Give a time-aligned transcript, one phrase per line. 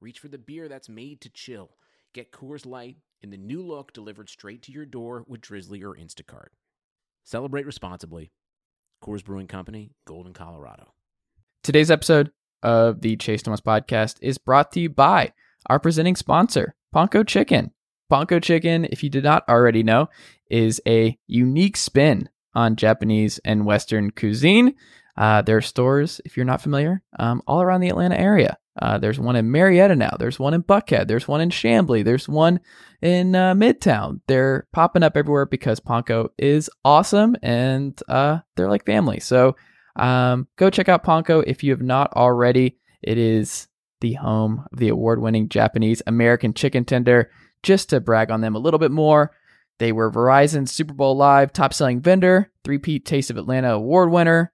[0.00, 1.70] reach for the beer that's made to chill.
[2.14, 5.94] Get Coors Light in the new look delivered straight to your door with Drizly or
[5.94, 6.48] Instacart.
[7.24, 8.32] Celebrate responsibly.
[9.04, 10.94] Coors Brewing Company, Golden, Colorado.
[11.62, 12.30] Today's episode
[12.62, 15.32] of the Chase Thomas podcast is brought to you by
[15.66, 17.70] our presenting sponsor, Ponko Chicken.
[18.10, 20.08] Ponko Chicken, if you did not already know,
[20.50, 24.74] is a unique spin on Japanese and Western cuisine.
[25.16, 28.56] Uh, there are stores, if you're not familiar, um, all around the Atlanta area.
[28.80, 30.16] Uh, there's one in Marietta now.
[30.18, 31.06] There's one in Buckhead.
[31.06, 32.04] There's one in Chamblee.
[32.04, 32.60] There's one
[33.02, 34.20] in uh, Midtown.
[34.26, 39.20] They're popping up everywhere because Ponko is awesome and uh, they're like family.
[39.20, 39.56] So
[39.96, 42.78] um, go check out Ponko if you have not already.
[43.02, 43.68] It is
[44.00, 47.30] the home of the award winning Japanese American chicken tender.
[47.62, 49.32] Just to brag on them a little bit more,
[49.78, 54.10] they were Verizon's Super Bowl Live top selling vendor, three Peat Taste of Atlanta award
[54.10, 54.52] winner,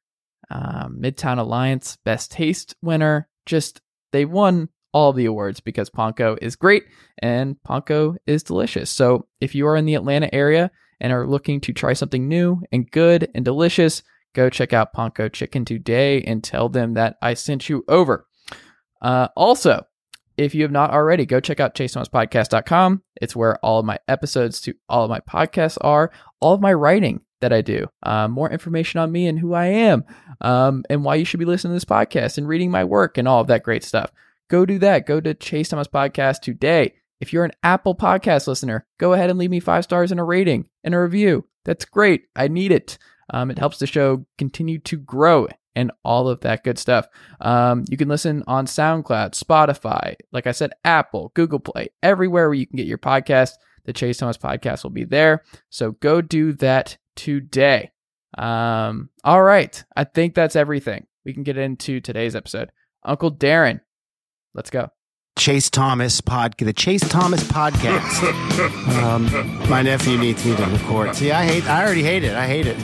[0.50, 3.28] um, Midtown Alliance Best Taste winner.
[3.44, 3.80] Just
[4.12, 6.84] they won all the awards because Ponko is great
[7.18, 8.90] and Ponko is delicious.
[8.90, 12.62] So if you are in the Atlanta area and are looking to try something new
[12.72, 14.02] and good and delicious,
[14.34, 18.26] go check out Ponko Chicken today and tell them that I sent you over.
[19.02, 19.84] Uh, also,
[20.36, 23.02] if you have not already, go check out chasethomaspodcast.com.
[23.20, 26.72] It's where all of my episodes to all of my podcasts are, all of my
[26.72, 30.04] writing that I do, uh, more information on me and who I am,
[30.40, 33.28] um, and why you should be listening to this podcast and reading my work and
[33.28, 34.10] all of that great stuff.
[34.48, 35.06] Go do that.
[35.06, 36.94] Go to Chase Thomas Podcast today.
[37.20, 40.24] If you're an Apple Podcast listener, go ahead and leave me five stars and a
[40.24, 41.46] rating and a review.
[41.64, 42.24] That's great.
[42.36, 42.98] I need it.
[43.30, 47.08] Um, it helps the show continue to grow and all of that good stuff.
[47.40, 52.54] Um, you can listen on SoundCloud, Spotify, like I said, Apple, Google Play, everywhere where
[52.54, 53.52] you can get your podcast.
[53.84, 55.44] The Chase Thomas podcast will be there.
[55.70, 57.90] So go do that today.
[58.38, 59.82] Um, all right.
[59.96, 61.06] I think that's everything.
[61.24, 62.70] We can get into today's episode.
[63.04, 63.80] Uncle Darren,
[64.54, 64.90] let's go.
[65.38, 69.02] Chase Thomas pod, the Chase Thomas podcast.
[69.02, 71.14] um, my nephew needs me to record.
[71.14, 71.68] See, I hate.
[71.68, 72.34] I already hate it.
[72.34, 72.76] I hate it.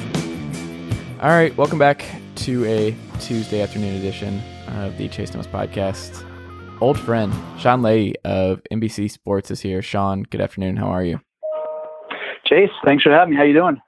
[1.22, 2.04] All right, welcome back
[2.36, 6.28] to a Tuesday afternoon edition of the Chase Thomas podcast.
[6.80, 9.80] Old friend Sean Leahy of NBC Sports is here.
[9.80, 10.76] Sean, good afternoon.
[10.76, 11.20] How are you?
[12.44, 13.36] Chase, thanks for having me.
[13.36, 13.80] How are you doing?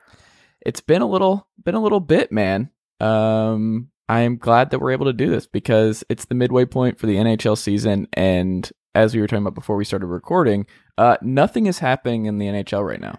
[0.64, 2.70] It's been a little been a little bit, man.
[3.00, 6.98] Um, I am glad that we're able to do this because it's the midway point
[6.98, 10.66] for the NHL season, and as we were talking about before we started recording,
[10.98, 13.18] uh, nothing is happening in the NHL right now.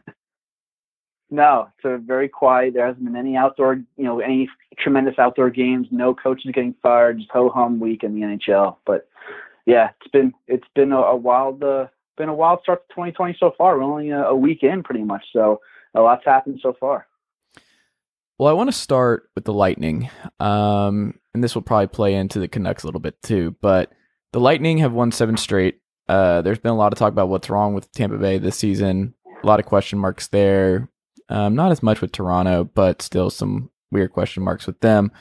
[1.29, 2.73] No, it's very quiet.
[2.73, 5.87] There hasn't been any outdoor, you know, any tremendous outdoor games.
[5.91, 7.17] No coaches getting fired.
[7.17, 8.77] Just ho hum week in the NHL.
[8.85, 9.07] But
[9.65, 13.37] yeah, it's been it's been a, a wild uh, been a wild start to 2020
[13.39, 13.77] so far.
[13.77, 15.25] We're only a, a week in, pretty much.
[15.33, 15.61] So
[15.95, 17.07] a lot's happened so far.
[18.37, 20.09] Well, I want to start with the Lightning,
[20.41, 23.55] um, and this will probably play into the Canucks a little bit too.
[23.61, 23.93] But
[24.33, 25.79] the Lightning have won seven straight.
[26.09, 29.13] Uh, there's been a lot of talk about what's wrong with Tampa Bay this season.
[29.41, 30.89] A lot of question marks there.
[31.29, 35.11] Um, not as much with Toronto, but still some weird question marks with them.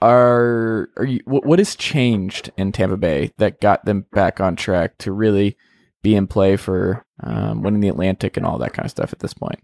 [0.00, 1.20] Are are you?
[1.26, 5.56] What, what has changed in Tampa Bay that got them back on track to really
[6.02, 9.18] be in play for um, winning the Atlantic and all that kind of stuff at
[9.18, 9.60] this point?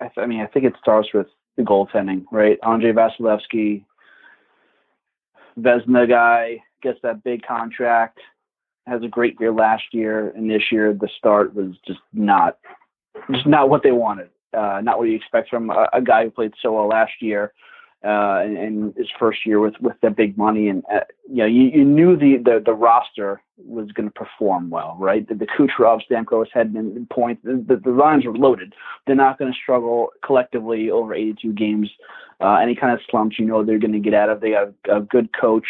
[0.00, 1.26] I, th- I mean, I think it starts with
[1.56, 2.58] the goaltending, right?
[2.62, 3.84] Andrei Vasilevskiy,
[5.58, 8.18] Vezina guy, gets that big contract,
[8.86, 12.58] has a great year last year, and this year the start was just not,
[13.32, 14.28] just not what they wanted.
[14.56, 17.52] Uh, not what you expect from a, a guy who played so well last year
[18.04, 21.46] uh, in, in his first year with with the big money, and uh, you know
[21.46, 25.26] you, you knew the, the the roster was going to perform well, right?
[25.28, 28.74] The, the Kucherov, Stamkos, Hedman, Point, the, the lines were loaded.
[29.06, 31.90] They're not going to struggle collectively over 82 games.
[32.38, 34.42] Uh, any kind of slumps, you know, they're going to get out of.
[34.42, 35.66] They got a, a good coach.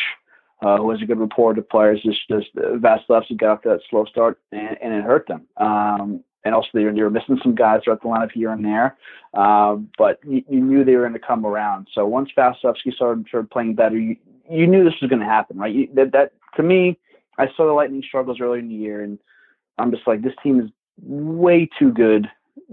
[0.62, 2.00] Uh, who has a good rapport to players.
[2.02, 5.42] Just, just uh, Vasilevskiy got off that slow start, and, and it hurt them.
[5.58, 8.64] Um, and also they were, they were missing some guys throughout the lineup here and
[8.64, 8.96] there.
[9.34, 11.88] Uh, but you, you, knew they were going to come around.
[11.92, 14.16] So once Vasilevskiy started, started playing better, you,
[14.48, 15.74] you knew this was going to happen, right?
[15.74, 16.98] You, that, that to me,
[17.36, 19.18] I saw the Lightning struggles earlier in the year, and
[19.76, 20.70] I'm just like, this team is
[21.02, 22.30] way too good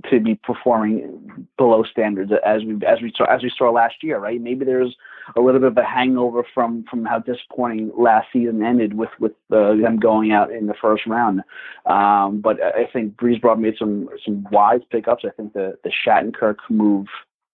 [0.10, 4.18] to be performing below standards as we as we saw as we saw last year,
[4.18, 4.42] right?
[4.42, 4.96] Maybe there's
[5.36, 9.34] a little bit of a hangover from from how disappointing last season ended with with
[9.52, 11.42] uh, them going out in the first round.
[11.86, 15.24] Um, but I think Brisebois made some some wise pickups.
[15.26, 17.08] I think the the Shattenkirk move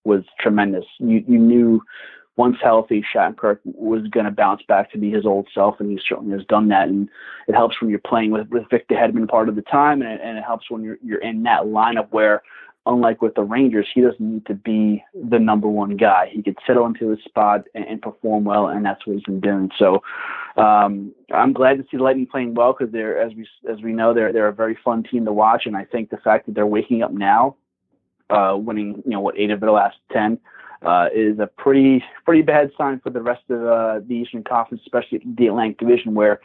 [0.06, 0.85] was tremendous.
[1.00, 1.81] You you knew
[2.39, 6.00] once healthy, Shattenkirk was going to bounce back to be his old self, and he
[6.07, 6.88] certainly has done that.
[6.88, 7.09] And
[7.50, 10.21] it helps when you're playing with, with Victor Hedman part of the time, and it,
[10.24, 12.41] and it helps when you're you're in that lineup where,
[12.86, 16.30] unlike with the Rangers, he doesn't need to be the number one guy.
[16.31, 19.42] He could settle into his spot and, and perform well, and that's what he's been
[19.42, 19.69] doing.
[19.77, 20.01] So,
[20.56, 23.92] um, I'm glad to see the Lightning playing well because they're, as we as we
[23.92, 26.56] know, they're they're a very fun team to watch, and I think the fact that
[26.56, 27.57] they're waking up now,
[28.30, 30.39] uh, winning you know what eight of their last ten
[30.81, 34.81] uh, is a pretty pretty bad sign for the rest of uh, the Eastern Conference,
[34.86, 36.40] especially the Atlantic Division, where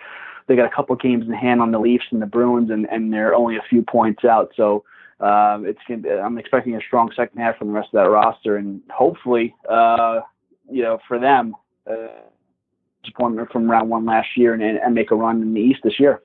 [0.47, 3.13] they got a couple games in hand on the Leafs and the Bruins, and, and
[3.13, 4.53] they're only a few points out.
[4.57, 4.85] So
[5.21, 8.83] um, it's I'm expecting a strong second half from the rest of that roster, and
[8.91, 10.21] hopefully, uh,
[10.71, 11.55] you know, for them,
[11.91, 12.09] uh,
[13.03, 15.99] disappointment from round one last year, and, and make a run in the East this
[16.01, 16.21] year.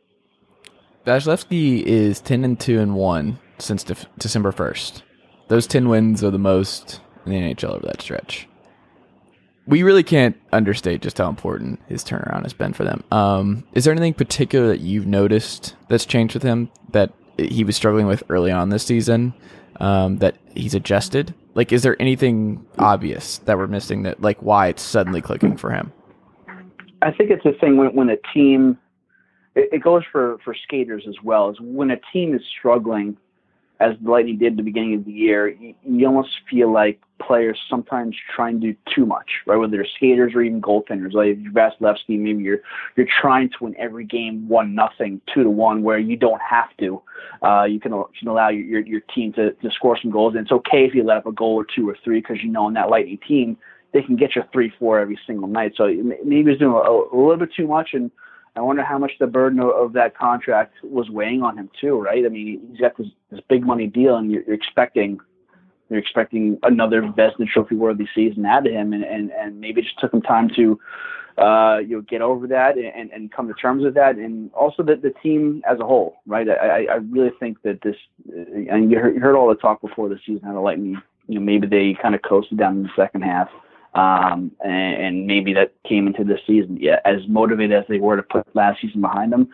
[1.06, 5.04] Vasilevskiy is ten and two and one since de- December first.
[5.48, 7.00] Those ten wins are the most
[7.31, 8.48] in the NHL over that stretch.
[9.68, 13.04] We really can't understate just how important his turnaround has been for them.
[13.12, 17.76] Um, is there anything particular that you've noticed that's changed with him that he was
[17.76, 19.34] struggling with early on this season
[19.80, 21.36] um, that he's adjusted?
[21.54, 25.72] Like, is there anything obvious that we're missing that, like, why it's suddenly clicking for
[25.72, 25.92] him?
[27.02, 28.78] I think it's a thing when, when a team,
[29.56, 33.18] it, it goes for, for skaters as well, is when a team is struggling
[33.80, 37.00] as the Lightning did at the beginning of the year, you, you almost feel like
[37.26, 39.58] players sometimes try and do too much, right?
[39.58, 42.60] Whether they're skaters or even goaltenders, like Vasilevskiy, maybe you're
[42.98, 46.76] you're trying to win every game one nothing, two to one, where you don't have
[46.80, 47.02] to.
[47.42, 50.34] Uh, you can, you can allow your, your your team to, to score some goals,
[50.36, 52.50] and it's okay if you let up a goal or two or three because you
[52.50, 53.58] know in that Lightning team
[53.94, 55.74] they can get you three four every single night.
[55.78, 55.88] So
[56.25, 58.12] maybe he's doing a, a little bit too much and
[58.60, 61.98] I wonder how much the burden of, of, that contract was weighing on him too,
[61.98, 62.26] right?
[62.26, 65.18] I mean, he's got this, this big money deal, and you're, you're expecting
[65.90, 69.86] you're expecting another Vezina Trophy worthy season out of him, and, and, and maybe it
[69.86, 70.78] just took him time to
[71.38, 74.84] uh, you know get over that and, and come to terms with that, and also
[74.84, 76.50] the, the team as a whole, right?
[76.50, 77.96] I, I really think that this,
[78.28, 81.36] and you heard, you heard all the talk before the season how the Lightning, you
[81.36, 83.50] know, maybe they kind of coasted down in the second half
[83.94, 86.77] um, and, and, maybe that came into this season.
[86.80, 89.50] Yeah, as motivated as they were to put last season behind them,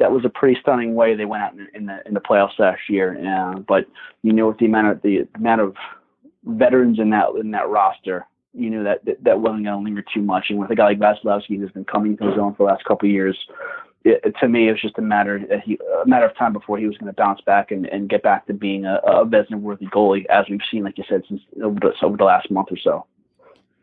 [0.00, 2.58] that was a pretty stunning way they went out in, in the in the playoffs
[2.58, 3.16] last year.
[3.24, 3.86] Uh, but
[4.22, 5.76] you know, with the amount of the amount of
[6.44, 10.04] veterans in that in that roster, you knew that that, that wasn't going to linger
[10.12, 10.46] too much.
[10.48, 12.84] And with a guy like Vasilevskiy who's been coming to his own for the last
[12.84, 13.38] couple of years,
[14.04, 16.86] it, to me, it was just a matter he, a matter of time before he
[16.86, 19.86] was going to bounce back and, and get back to being a, a Vezina worthy
[19.86, 22.78] goalie, as we've seen, like you said, since over the, over the last month or
[22.78, 23.06] so.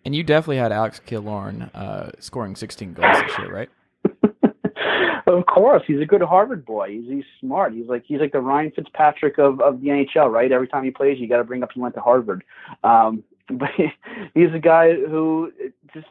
[0.07, 3.69] And you definitely had Alex Killorn uh, scoring 16 goals this year, right?
[5.27, 6.91] of course, he's a good Harvard boy.
[6.91, 7.73] He's he's smart.
[7.73, 10.49] He's like he's like the Ryan Fitzpatrick of, of the NHL, right?
[10.49, 12.45] Every time he plays, you got to bring up he went to Harvard.
[12.85, 13.21] Um,
[13.51, 13.87] but he,
[14.33, 15.51] he's a guy who
[15.93, 16.07] just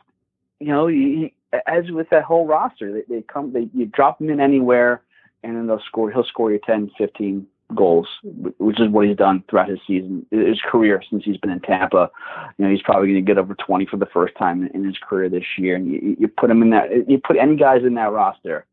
[0.61, 1.33] you know he,
[1.67, 5.01] as with that whole roster, they, they come they you drop him in anywhere,
[5.43, 6.11] and then they'll score.
[6.13, 10.61] He'll score you 10, 15, goals, which is what he's done throughout his season, his
[10.61, 12.11] career since he's been in Tampa.
[12.59, 14.97] You know, he's probably going to get over 20 for the first time in his
[14.99, 15.77] career this year.
[15.77, 18.67] And you, you put him in that, you put any guys in that roster,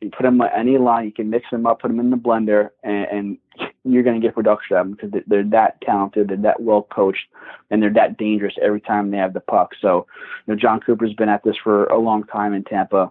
[0.00, 2.70] you put on any line, you can mix them up, put them in the blender,
[2.82, 3.38] and, and
[3.84, 6.82] you're going to get production out of them because they're that talented, they're that well
[6.82, 7.26] coached,
[7.70, 9.72] and they're that dangerous every time they have the puck.
[9.80, 10.06] So,
[10.46, 13.10] you know, Jon Cooper's been at this for a long time in Tampa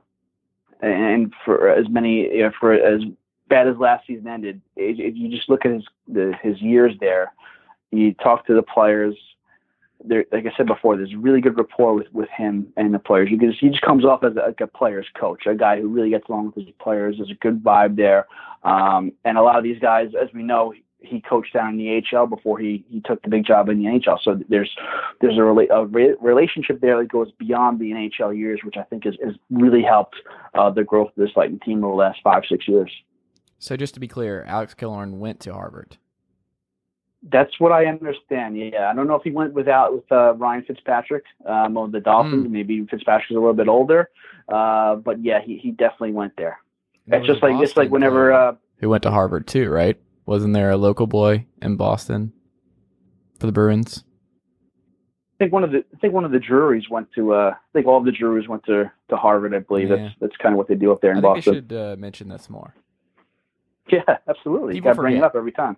[0.81, 3.01] and for as many you know, for as
[3.47, 7.33] bad as last season ended, if you just look at his the, his years there,
[7.91, 9.15] you talk to the players.
[10.03, 13.31] There, like I said before, there's really good rapport with, with him and the players.
[13.31, 15.79] You can just, he just comes off as a, like a player's coach, a guy
[15.79, 17.15] who really gets along with his players.
[17.17, 18.27] There's a good vibe there,
[18.63, 20.73] um, and a lot of these guys, as we know,
[21.05, 23.85] he coached down in the AHL before he, he took the big job in the
[23.85, 24.19] NHL.
[24.21, 24.75] So there's
[25.21, 28.83] there's a, rela- a re- relationship there that goes beyond the NHL years, which I
[28.83, 30.15] think has, has really helped
[30.53, 32.91] uh, the growth of this Lightning team over the last five six years.
[33.59, 35.97] So just to be clear, Alex Killorn went to Harvard.
[37.27, 38.57] That's what I understand.
[38.57, 42.00] Yeah, I don't know if he went without with uh, Ryan Fitzpatrick um, of the
[42.00, 42.45] Dolphins.
[42.45, 42.51] Mm.
[42.51, 44.12] Maybe Fitzpatrick's a little bit older,
[44.47, 46.59] uh, but yeah, he, he definitely went there.
[47.07, 50.00] it's just like it's like whenever uh, who went to Harvard too, right?
[50.27, 52.33] Wasn't there a local boy in Boston
[53.39, 54.03] for the Bruins?
[55.35, 57.74] I think one of the I think one of the Drurys went to uh, I
[57.74, 59.55] think all of the Drurys went to, to Harvard.
[59.55, 59.95] I believe yeah.
[59.95, 61.55] that's that's kind of what they do up there in Boston.
[61.55, 61.69] I Boston.
[61.69, 62.75] should uh, mention this more.
[63.91, 64.73] Yeah, absolutely.
[64.73, 65.77] People you got to bring it up every time.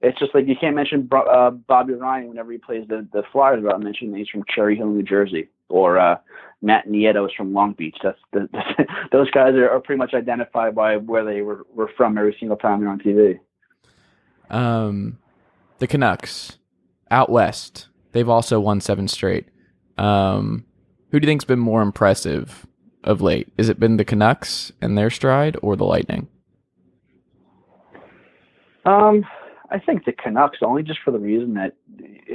[0.00, 3.62] it's just like you can't mention uh, Bobby Ryan whenever he plays the the Flyers
[3.62, 6.16] without mentioning he's from Cherry Hill, New Jersey, or uh,
[6.62, 7.96] Matt Nieto is from Long Beach.
[8.02, 8.48] That's the,
[9.12, 12.56] those guys are, are pretty much identified by where they were, were from every single
[12.56, 13.38] time they're on TV.
[14.48, 15.18] Um,
[15.78, 16.58] the Canucks
[17.10, 19.48] out west, they've also won seven straight.
[19.98, 20.64] Um,
[21.10, 22.66] who do you think's been more impressive
[23.04, 23.52] of late?
[23.58, 26.28] Is it been the Canucks and their stride, or the Lightning?
[28.84, 29.24] Um,
[29.70, 31.74] I think the Canucks only just for the reason that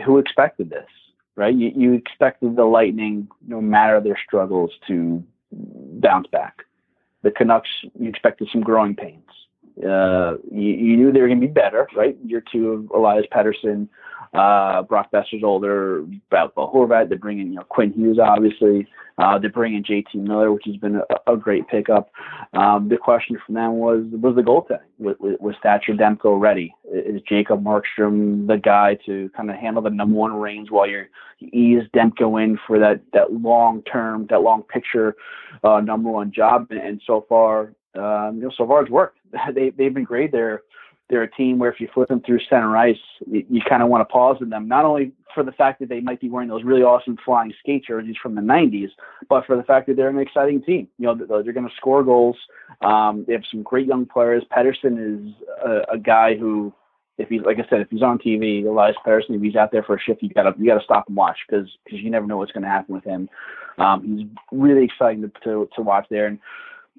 [0.06, 0.90] who expected this,
[1.36, 1.54] right?
[1.54, 6.64] You, you expected the Lightning, no matter their struggles, to bounce back.
[7.24, 9.24] The Canucks, you expected some growing pains.
[9.78, 12.18] Uh, you, you knew they were going to be better, right?
[12.26, 13.88] Year two of Elias Pettersson,
[14.34, 17.10] uh, Brock Boeser's older, Bo Horvat.
[17.10, 18.88] They're bringing, you know, Quinn Hughes, obviously.
[19.18, 22.12] Uh, they're bringing JT Miller, which has been a, a great pickup.
[22.54, 24.80] Um, the question for them was was the goaltending.
[25.00, 26.76] Was, was Thatcher Demko ready?
[26.92, 31.06] Is Jacob Markstrom the guy to kind of handle the number one reins while you
[31.42, 35.16] ease Demko in for that that long term, that long picture
[35.64, 36.68] uh, number one job?
[36.70, 39.17] And, and so far, um, you know, so far it's worked.
[39.54, 40.32] They they've been great.
[40.32, 40.64] They're
[41.10, 43.90] they're a team where if you flip them through center ice, you, you kind of
[43.90, 46.50] want to pause in them, not only for the fact that they might be wearing
[46.50, 48.90] those really awesome flying skate jerseys from the 90s,
[49.30, 50.88] but for the fact that they're an exciting team.
[50.98, 52.36] You know, they're going to score goals.
[52.82, 54.44] Um, they have some great young players.
[54.52, 55.34] Pettersson is
[55.66, 56.74] a, a guy who,
[57.18, 59.84] if he's like I said, if he's on TV, Elias Pettersson, if he's out there
[59.84, 62.38] for a shift, you gotta you gotta stop and watch because because you never know
[62.38, 63.28] what's going to happen with him.
[63.80, 66.38] Um, he's really exciting to, to to watch there, and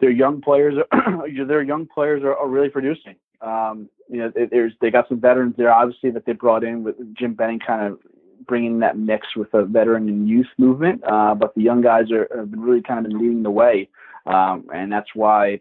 [0.00, 0.75] their young players,
[1.47, 3.17] their young players are, are really producing.
[3.40, 6.97] Um, you know, there's they got some veterans there, obviously, that they brought in with
[7.14, 7.99] Jim Benning kind of
[8.47, 11.02] bringing that mix with a veteran and youth movement.
[11.05, 13.88] Uh, but the young guys are have been really kind of been leading the way,
[14.26, 15.61] um, and that's why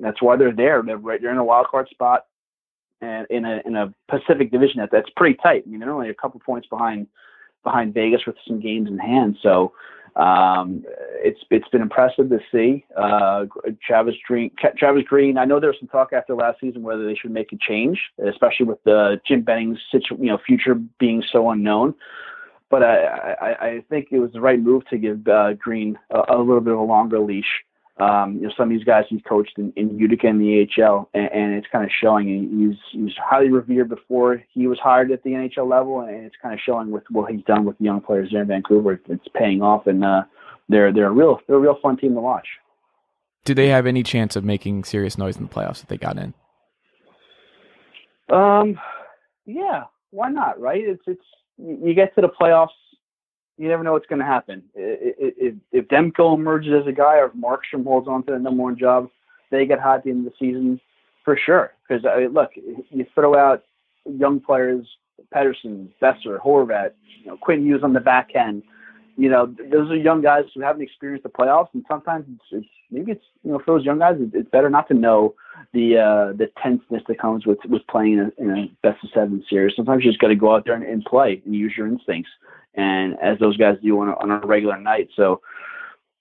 [0.00, 0.82] that's why they're there.
[0.82, 1.20] They're right.
[1.20, 2.26] They're in a wild card spot,
[3.00, 5.64] and in a in a Pacific Division that that's pretty tight.
[5.66, 7.06] I mean, they're only a couple points behind
[7.62, 9.36] behind Vegas with some games in hand.
[9.42, 9.72] So
[10.16, 10.84] um,
[11.22, 13.46] it's it's been impressive to see uh,
[13.86, 14.50] Travis Green.
[14.76, 15.38] Travis Green.
[15.38, 18.00] I know there was some talk after last season whether they should make a change,
[18.26, 21.94] especially with the Jim Benning's situ- you know future being so unknown.
[22.70, 26.36] But I, I, I think it was the right move to give uh, Green a,
[26.36, 27.64] a little bit of a longer leash
[28.00, 31.10] um, you know, some of these guys he's coached in, in Utica and the AHL,
[31.12, 32.26] and, and it's kind of showing.
[32.50, 36.54] He's he's highly revered before he was hired at the NHL level, and it's kind
[36.54, 39.00] of showing with what he's done with the young players there in Vancouver.
[39.08, 40.22] It's paying off, and uh,
[40.70, 42.46] they're they're a real they're a real fun team to watch.
[43.44, 46.18] Do they have any chance of making serious noise in the playoffs if they got
[46.18, 46.32] in?
[48.32, 48.78] Um,
[49.44, 50.58] yeah, why not?
[50.58, 50.82] Right?
[50.82, 51.24] It's it's
[51.58, 52.68] you get to the playoffs
[53.60, 54.62] you never know what's going to happen.
[54.74, 58.62] If, if Demko emerges as a guy, or if Markstrom holds on to the number
[58.62, 59.10] one job,
[59.50, 60.80] they get hot at the end of the season
[61.26, 61.72] for sure.
[61.86, 63.62] Because I mean, look, you throw out
[64.06, 64.86] young players,
[65.34, 68.62] Pettersson, Boeser, Horvat, you know, Quinn Hughes on the back end.
[69.18, 72.66] You know, those are young guys who haven't experienced the playoffs, and sometimes it's, it's
[72.90, 75.34] maybe it's you know for those young guys, it's better not to know
[75.74, 79.10] the uh, the tenseness that comes with with playing in a, in a best of
[79.12, 79.76] seven series.
[79.76, 82.30] Sometimes you just got to go out there and, and play and use your instincts
[82.74, 85.08] and as those guys do on a, on a regular night.
[85.16, 85.40] So,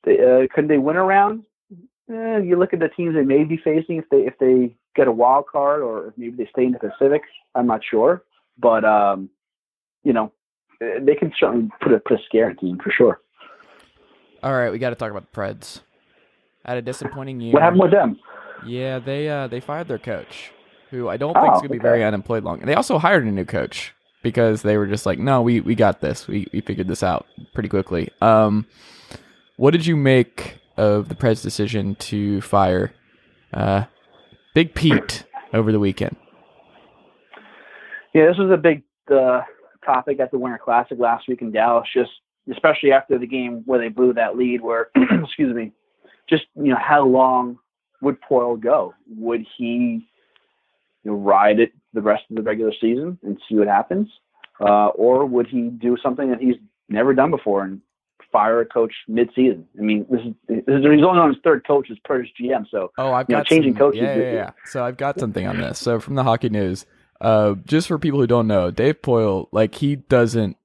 [0.03, 1.43] they, uh, could they win around?
[2.11, 5.07] Eh, you look at the teams they may be facing if they if they get
[5.07, 7.21] a wild card or if maybe they stay in the Pacific.
[7.53, 8.23] I'm not sure,
[8.57, 9.29] but um,
[10.03, 10.31] you know,
[10.81, 13.21] eh, they can certainly put a put a scare into them for sure.
[14.41, 15.81] All right, we got to talk about the Preds.
[16.65, 17.53] Had a disappointing year.
[17.53, 18.19] What happened with them?
[18.65, 20.51] Yeah, they uh, they fired their coach,
[20.89, 22.59] who I don't think oh, is going to be very unemployed long.
[22.59, 25.75] And they also hired a new coach because they were just like, no, we, we
[25.75, 26.27] got this.
[26.27, 28.11] We, we figured this out pretty quickly.
[28.21, 28.65] Um,
[29.57, 32.93] what did you make of the Preds' decision to fire
[33.53, 33.85] uh,
[34.53, 36.15] Big Pete over the weekend?
[38.13, 39.41] Yeah, this was a big uh,
[39.85, 41.87] topic at the Winter Classic last week in Dallas.
[41.93, 42.11] Just
[42.51, 44.89] especially after the game where they blew that lead, where
[45.23, 45.71] excuse me,
[46.29, 47.57] just you know how long
[48.01, 48.93] would Poile go?
[49.17, 50.07] Would he
[51.03, 54.07] you know, ride it the rest of the regular season and see what happens?
[54.59, 56.55] Uh, or would he do something that he's
[56.89, 57.81] never done before and
[58.31, 59.65] fire a coach mid-season?
[59.77, 62.29] I mean, this is, this is he's only on his third coach as per his
[62.39, 62.65] GM.
[62.69, 64.01] So oh, I've got know, changing some, coaches.
[64.01, 64.49] Yeah, yeah, yeah.
[64.65, 65.79] So I've got something on this.
[65.79, 66.85] So from the Hockey News,
[67.21, 70.57] uh, just for people who don't know, Dave Poile, like he doesn't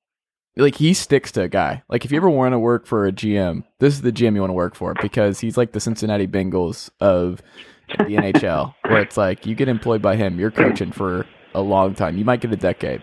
[0.57, 1.83] like he sticks to a guy.
[1.88, 4.40] Like if you ever want to work for a GM, this is the GM you
[4.40, 7.43] want to work for because he's like the Cincinnati Bengals of
[7.88, 11.95] the NHL, where it's like you get employed by him, you're coaching for a long
[11.95, 12.17] time.
[12.19, 13.03] You might get a decade.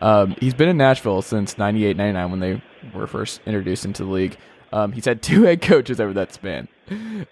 [0.00, 2.62] Um, he's been in Nashville since 98, 99 when they
[2.94, 4.36] were first introduced into the league.
[4.72, 6.68] Um, he's had two head coaches over that span.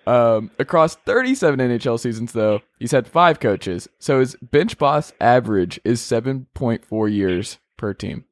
[0.06, 3.88] Um, across 37 NHL seasons, though, he's had five coaches.
[3.98, 8.24] So his bench boss average is 7.4 years per team.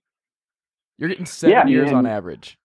[0.99, 2.59] You're getting seven Yeah, years and- on average.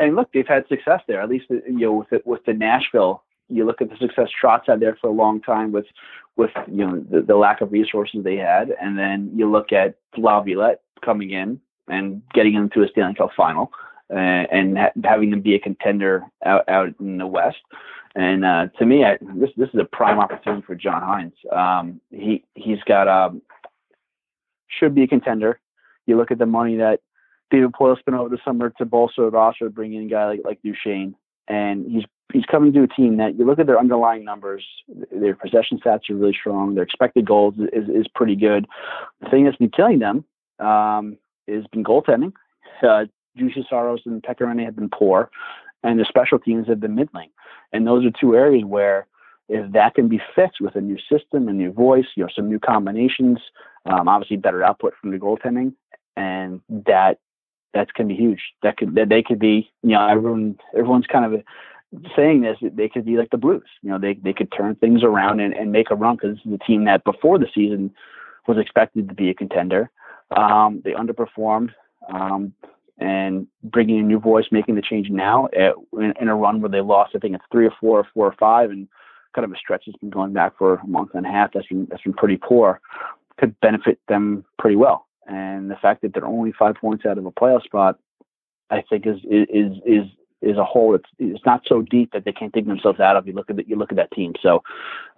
[0.00, 1.20] and look, they've had success there.
[1.20, 4.66] At least you know with it, with the Nashville, you look at the success Trotz
[4.66, 5.86] had there for a long time with
[6.36, 9.96] with you know the, the lack of resources they had, and then you look at
[10.16, 13.70] Laviolette coming in and getting them to a Stanley Cup final,
[14.10, 17.58] uh, and ha- having them be a contender out out in the West.
[18.14, 21.56] And uh, to me, I, this this is a prime opportunity for John Hynes.
[21.56, 23.42] Um, he he's got um,
[24.68, 25.60] should be a contender.
[26.06, 27.00] You look at the money that
[27.50, 30.40] David Poile spent over the summer to bolster the roster, bring in a guy like,
[30.44, 31.14] like Duchene,
[31.48, 34.64] and he's he's coming to a team that you look at their underlying numbers,
[35.10, 38.66] their possession stats are really strong, their expected goals is is pretty good.
[39.20, 40.24] The thing that's been killing them
[40.58, 42.32] um, has been goaltending.
[42.82, 43.06] Uh,
[43.68, 45.30] Saros and Pekka Rinne have been poor,
[45.82, 47.30] and their special teams have been middling.
[47.72, 49.06] And those are two areas where
[49.48, 52.48] if that can be fixed with a new system, a new voice, you know, some
[52.48, 53.38] new combinations,
[53.86, 55.74] um, obviously better output from the goaltending,
[56.16, 57.18] and that
[57.74, 58.40] that's to be huge.
[58.62, 61.42] That could that they could be, you know, everyone everyone's kind of
[62.16, 62.58] saying this.
[62.60, 63.68] They could be like the Blues.
[63.82, 66.46] You know, they they could turn things around and, and make a run because this
[66.46, 67.92] is a team that before the season
[68.46, 69.90] was expected to be a contender.
[70.36, 71.70] Um, they underperformed,
[72.12, 72.52] um,
[72.98, 76.70] and bringing a new voice, making the change now at, in, in a run where
[76.70, 77.12] they lost.
[77.14, 78.88] I think it's three or four, or four or five, and
[79.34, 81.52] kind of a stretch that's been going back for a month and a half.
[81.52, 82.80] That's been that's been pretty poor.
[83.38, 87.26] Could benefit them pretty well and the fact that they're only five points out of
[87.26, 87.98] a playoff spot,
[88.70, 90.06] I think is is is
[90.42, 90.94] is a hole.
[90.94, 93.26] It's it's not so deep that they can't dig themselves out of.
[93.26, 94.32] You look at you look at that team.
[94.42, 94.62] So,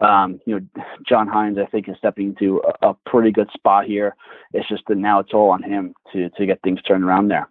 [0.01, 3.87] um, you know, John Hynes, I think, is stepping into a, a pretty good spot
[3.87, 4.15] here.
[4.53, 7.49] It's just that now it's all on him to to get things turned around there.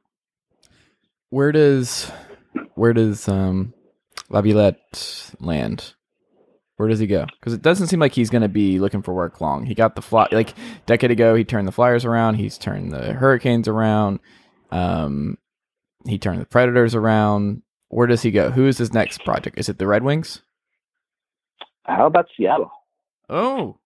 [1.30, 2.12] Where does
[2.75, 3.74] where does um
[4.30, 5.96] Laviolette land?
[6.77, 7.25] Where does he go?
[7.39, 9.65] Because it doesn't seem like he's going to be looking for work long.
[9.65, 10.53] He got the fly like
[10.86, 11.36] decade ago.
[11.36, 12.36] He turned the Flyers around.
[12.36, 14.20] He's turned the Hurricanes around.
[14.72, 15.38] Um,
[16.06, 17.62] he turned the Predators around.
[17.94, 18.52] Where does he go?
[18.52, 19.58] Who is his next project?
[19.58, 20.42] Is it the Red Wings?
[21.84, 22.72] How about Seattle?
[23.30, 23.78] Oh,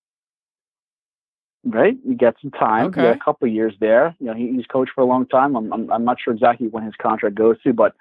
[1.70, 2.86] Right, you get some time.
[2.86, 4.16] You got a couple of years there.
[4.20, 5.54] You know, he, he's coached for a long time.
[5.58, 7.94] I'm, I'm I'm not sure exactly when his contract goes to, but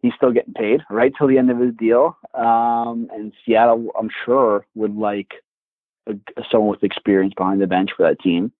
[0.00, 2.16] he's still getting paid right till the end of his deal.
[2.34, 5.32] Um, and Seattle, I'm sure, would like
[6.06, 6.14] a,
[6.52, 8.52] someone with experience behind the bench for that team.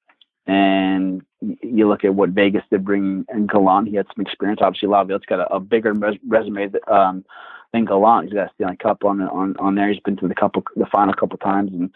[0.46, 3.88] And you look at what Vegas did bring in Gallant.
[3.88, 4.60] He had some experience.
[4.62, 7.24] Obviously, Laviolette's got a, a bigger res- resume that, um,
[7.72, 8.26] than Gallant.
[8.26, 9.90] He's got a Stanley Cup on on on there.
[9.90, 11.90] He's been to the couple the final couple times and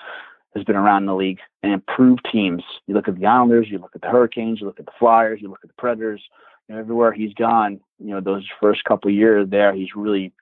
[0.54, 2.62] has been around the league and improved teams.
[2.86, 5.40] You look at the Islanders, you look at the Hurricanes, you look at the Flyers,
[5.42, 6.22] you look at the Predators.
[6.68, 10.32] You know, everywhere he's gone, you know, those first couple years there, he's really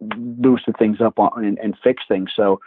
[0.00, 2.30] boosted things up on, and, and fixed things.
[2.34, 2.60] So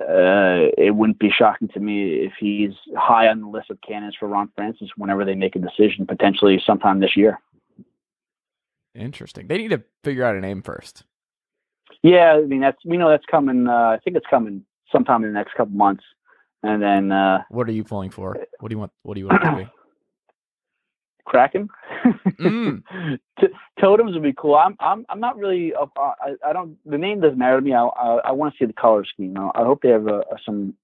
[0.00, 4.16] uh, it wouldn't be shocking to me if he's high on the list of candidates
[4.18, 7.38] for Ron Francis whenever they make a decision, potentially sometime this year.
[8.94, 9.46] interesting.
[9.46, 11.04] They need to figure out a name first.
[12.02, 13.66] Yeah, I mean that's we know that's coming.
[13.66, 16.04] Uh, I think it's coming sometime in the next couple months,
[16.62, 18.36] and then uh, What are you pulling for?
[18.60, 18.92] What do you want?
[19.02, 19.68] What do you want it to be?
[21.28, 21.68] Kraken.
[22.40, 22.82] Mm.
[23.40, 23.46] T-
[23.80, 24.56] totems would be cool.
[24.56, 25.72] I'm I'm I'm not really.
[25.74, 26.76] Uh, I I don't.
[26.86, 27.74] The name doesn't matter to me.
[27.74, 29.36] I I, I want to see the color scheme.
[29.38, 30.74] I, I hope they have uh some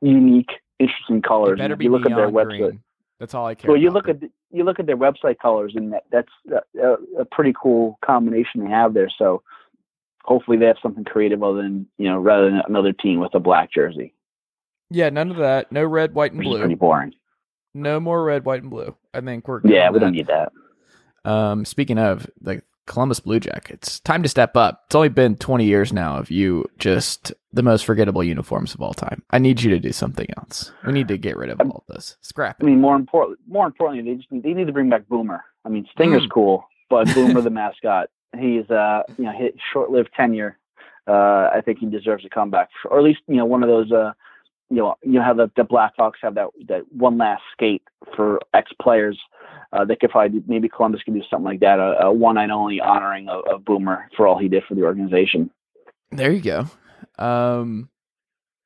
[0.00, 1.58] unique, interesting It colors.
[1.58, 2.58] better be you look at their website.
[2.58, 2.82] green.
[3.18, 3.70] That's all I care.
[3.70, 6.28] Well, you look at the, you look at their website colors, and that, that's
[6.76, 9.10] a, a pretty cool combination they have there.
[9.16, 9.42] So
[10.24, 13.40] hopefully they have something creative other than you know rather than another team with a
[13.40, 14.12] black jersey,
[14.90, 15.70] yeah, none of that.
[15.70, 16.58] No red, white, and blue.
[16.58, 17.14] pretty boring.
[17.74, 18.94] No more red, white, and blue.
[19.14, 20.04] I think we're Yeah, we that.
[20.04, 20.52] don't need that.
[21.24, 24.82] Um, speaking of the Columbus Blue Jackets, time to step up.
[24.86, 28.92] It's only been 20 years now of you just the most forgettable uniforms of all
[28.92, 29.22] time.
[29.30, 30.72] I need you to do something else.
[30.84, 32.16] We need to get rid of all of this.
[32.22, 35.44] Scrap I mean, more important, more importantly, they just they need to bring back Boomer.
[35.64, 36.30] I mean, Stinger's Mm.
[36.30, 40.58] cool, but Boomer the mascot, he's uh you know hit short-lived tenure.
[41.06, 43.92] Uh, I think he deserves a comeback, or at least you know one of those
[43.92, 44.12] uh
[44.72, 47.82] you know you know how the the Blackhawks have that that one last skate
[48.16, 49.18] for ex players.
[49.72, 52.50] Uh, they could probably maybe Columbus could do something like that, a, a one night
[52.50, 55.50] only honoring of, of Boomer for all he did for the organization.
[56.10, 56.66] There you go.
[57.18, 57.88] Um,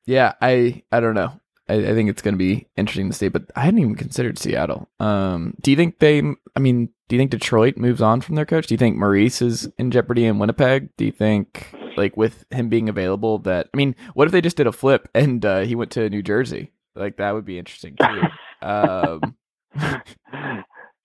[0.05, 1.39] yeah, I I don't know.
[1.69, 4.39] I, I think it's going to be interesting to see, but I hadn't even considered
[4.39, 4.89] Seattle.
[4.99, 6.21] Um, do you think they?
[6.55, 8.67] I mean, do you think Detroit moves on from their coach?
[8.67, 10.89] Do you think Maurice is in jeopardy in Winnipeg?
[10.97, 14.57] Do you think, like, with him being available, that I mean, what if they just
[14.57, 16.71] did a flip and uh, he went to New Jersey?
[16.95, 18.21] Like that would be interesting too.
[18.65, 19.35] um,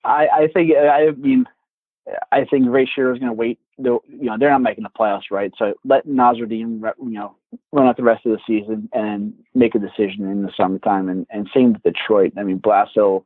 [0.04, 1.46] I, I think I mean
[2.32, 3.58] I think Ray Shero is going to wait.
[3.78, 5.52] You know, they're not making the playoffs, right?
[5.58, 7.36] So let Nasreddine, you know,
[7.72, 11.08] run out the rest of the season and make a decision in the summertime.
[11.08, 12.32] And, and same with Detroit.
[12.36, 13.24] I mean, Bledsoe,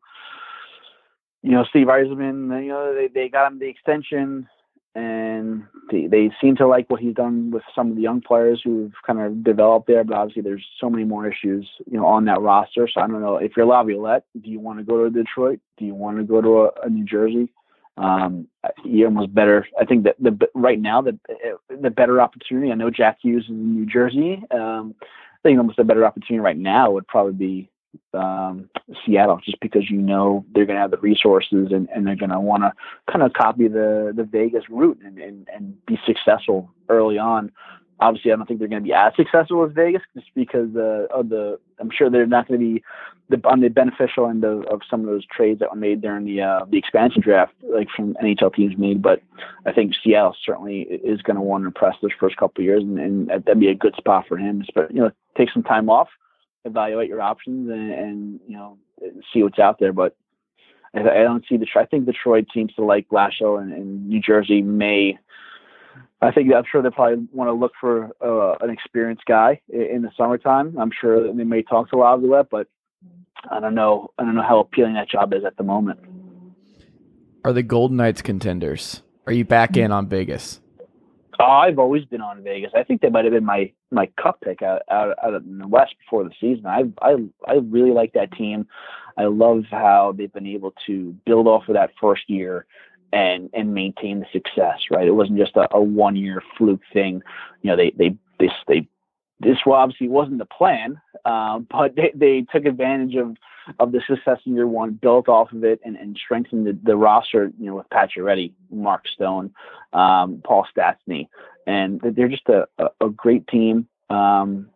[1.42, 4.48] you know, Steve Yzerman, you know, they, they got him the extension
[4.96, 8.62] and they, they seem to like what he's done with some of the young players
[8.64, 10.02] who've kind of developed there.
[10.02, 12.88] But obviously, there's so many more issues, you know, on that roster.
[12.88, 15.60] So I don't know if you're Laviolette, do you want to go to Detroit?
[15.76, 17.52] Do you want to go to a, a New Jersey?
[17.98, 18.48] Um,
[18.84, 19.66] you almost better.
[19.78, 21.18] I think that the right now the
[21.68, 22.72] the better opportunity.
[22.72, 24.42] I know Jack Hughes is in New Jersey.
[24.50, 27.70] Um, I think almost a better opportunity right now would probably be
[28.16, 28.68] um,
[29.04, 32.30] Seattle, just because you know they're going to have the resources and, and they're going
[32.30, 32.72] to want to
[33.10, 37.52] kind of copy the the Vegas route and, and and be successful early on.
[37.98, 41.06] Obviously I don't think they're going to be as successful as Vegas just because uh,
[41.10, 42.84] of the I'm sure they're not going to be
[43.28, 46.24] the, on the beneficial end of, of some of those trades that were made during
[46.24, 49.02] the uh, the expansion draft like from NHL teams made.
[49.02, 49.22] But
[49.64, 52.82] I think Seattle certainly is going to want to impress those first couple of years
[52.82, 54.64] and, and that'd be a good spot for him.
[54.74, 56.08] But you know take some time off
[56.66, 58.76] evaluate your options and, and you know
[59.32, 60.16] see what's out there but
[60.94, 64.20] I, I don't see the I think Detroit seems to like Bledsoe and, and New
[64.20, 65.18] Jersey may
[66.20, 70.02] I think I'm sure they probably want to look for uh, an experienced guy in
[70.02, 70.76] the summertime.
[70.78, 72.68] I'm sure they may talk to Laviolette, but
[73.50, 74.12] I don't know.
[74.18, 76.00] I don't know how appealing that job is at the moment.
[77.44, 79.02] Are the Golden Knights contenders?
[79.26, 80.60] Are you back in on Vegas?
[81.38, 82.72] Oh, I've always been on Vegas.
[82.74, 85.68] I think they might have been my my cup pick out out, out of the
[85.68, 86.66] West before the season.
[86.66, 88.66] I I I really like that team.
[89.16, 92.66] I love how they've been able to build off of that first year
[93.12, 94.78] and and maintain the success.
[94.90, 97.22] Right, it wasn't just a, a one year fluke thing.
[97.62, 98.88] You know, they they they they
[99.40, 103.36] this obviously wasn't the plan, um, but they, they took advantage of
[103.80, 106.96] of the success in year one, built off of it, and, and strengthened the, the
[106.96, 107.50] roster.
[107.58, 109.52] You know, with Pacioretty, Mark Stone,
[109.92, 111.28] um, Paul Stastny,
[111.66, 112.66] and they're just a,
[113.00, 113.88] a, great team.
[114.08, 114.68] Um,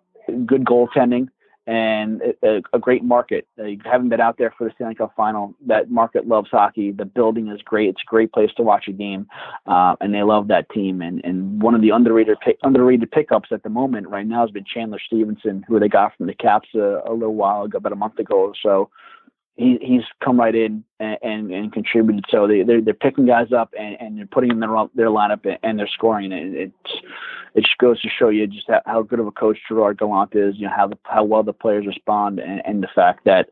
[0.46, 1.28] good goaltending
[1.66, 3.46] and a, a great market.
[3.58, 5.54] Uh, you haven't been out there for the Stanley Cup final.
[5.66, 6.90] That market loves hockey.
[6.90, 7.90] The building is great.
[7.90, 9.28] It's a great place to watch a game,
[9.66, 11.00] uh, and they love that team.
[11.00, 14.50] And and one of the underrated pick, underrated pickups at the moment right now has
[14.50, 17.92] been Chandler Stephenson, who they got from the Caps a, a little while ago, about
[17.92, 18.90] a month ago or so
[19.56, 22.24] he, he's come right in and, and, and contributed.
[22.30, 25.06] So they, they're, they're picking guys up and, and they're putting them in their, their
[25.08, 26.32] lineup and they're scoring.
[26.32, 26.72] And it,
[27.54, 30.34] it just goes to show you just how, how good of a coach Gerard Gallant
[30.34, 33.48] is, you know, how, the, how well the players respond and, and the fact that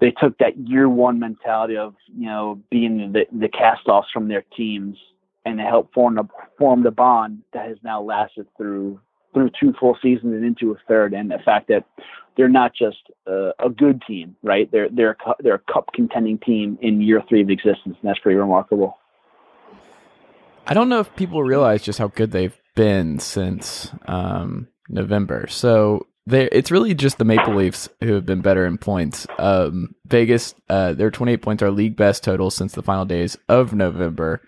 [0.00, 4.28] they took that year one mentality of, you know, being the, the cast offs from
[4.28, 4.96] their teams
[5.44, 6.24] and they helped form the,
[6.58, 9.00] form the bond that has now lasted through
[9.34, 11.84] through two full seasons and into a third, and the fact that
[12.36, 14.70] they're not just uh, a good team, right?
[14.70, 18.18] They're they're a, they're a cup contending team in year three of existence, and that's
[18.20, 18.98] pretty remarkable.
[20.66, 25.46] I don't know if people realize just how good they've been since um, November.
[25.48, 29.28] So it's really just the Maple Leafs who have been better in points.
[29.38, 33.74] Um, Vegas, uh, their 28 points are league best total since the final days of
[33.74, 34.42] November.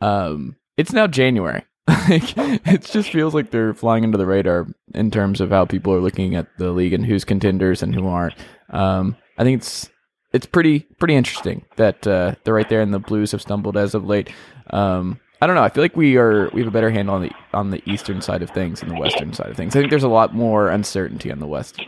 [0.00, 1.64] Um, it's now January.
[1.88, 5.92] Like it just feels like they're flying under the radar in terms of how people
[5.94, 8.34] are looking at the league and who's contenders and who aren't.
[8.70, 9.88] Um, I think it's
[10.32, 13.94] it's pretty pretty interesting that uh, they're right there, and the Blues have stumbled as
[13.94, 14.30] of late.
[14.70, 15.62] Um, I don't know.
[15.62, 18.20] I feel like we are we have a better handle on the on the eastern
[18.20, 19.74] side of things and the western side of things.
[19.74, 21.80] I think there's a lot more uncertainty on the west.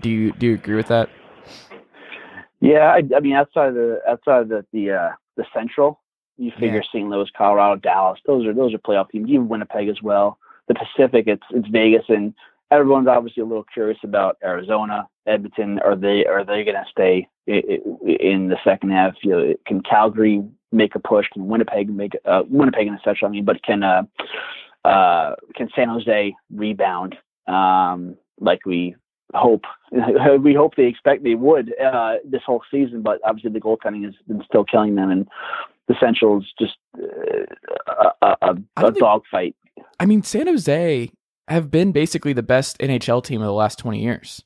[0.00, 1.08] Do you do you agree with that?
[2.60, 6.00] Yeah, I, I mean outside of the outside of the the, uh, the central,
[6.40, 6.88] you figure yeah.
[6.92, 7.08] St.
[7.08, 9.28] Louis, Colorado, Dallas, those are those are playoff teams.
[9.28, 10.38] Even Winnipeg as well.
[10.68, 12.34] The Pacific, it's it's Vegas, and
[12.70, 15.78] everyone's obviously a little curious about Arizona, Edmonton.
[15.80, 19.14] Are they are they going to stay in the second half?
[19.22, 21.26] You know, can Calgary make a push?
[21.28, 23.18] Can Winnipeg make uh, Winnipeg in such?
[23.22, 24.02] I mean, but can uh,
[24.84, 28.96] uh, can San Jose rebound um, like we
[29.34, 29.64] hope
[30.42, 34.14] we hope they expect they would uh, this whole season, but obviously the goaltending has
[34.26, 35.28] been still killing them, and
[35.90, 39.56] is just uh, a, a, a dogfight.
[39.98, 41.10] I mean, San Jose
[41.48, 44.42] have been basically the best NHL team of the last twenty years.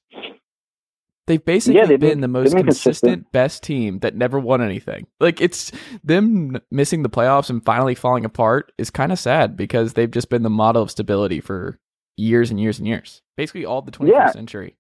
[1.26, 4.60] They've basically yeah, they've been, been, the most consistent, consistent, best team that never won
[4.60, 5.06] anything.
[5.20, 9.94] Like it's them missing the playoffs and finally falling apart is kind of sad because
[9.94, 11.78] they've just been the model of stability for
[12.18, 13.22] years and years and years.
[13.38, 14.30] Basically all the 21st yeah.
[14.32, 14.76] century.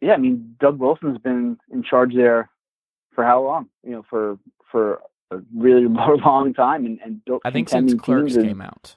[0.00, 2.48] Yeah, I mean Doug Wilson's been in charge there
[3.12, 3.68] for how long?
[3.82, 4.38] You know, for
[4.70, 7.42] for a really long time and, and built.
[7.44, 8.96] I think since Clerks and, came out.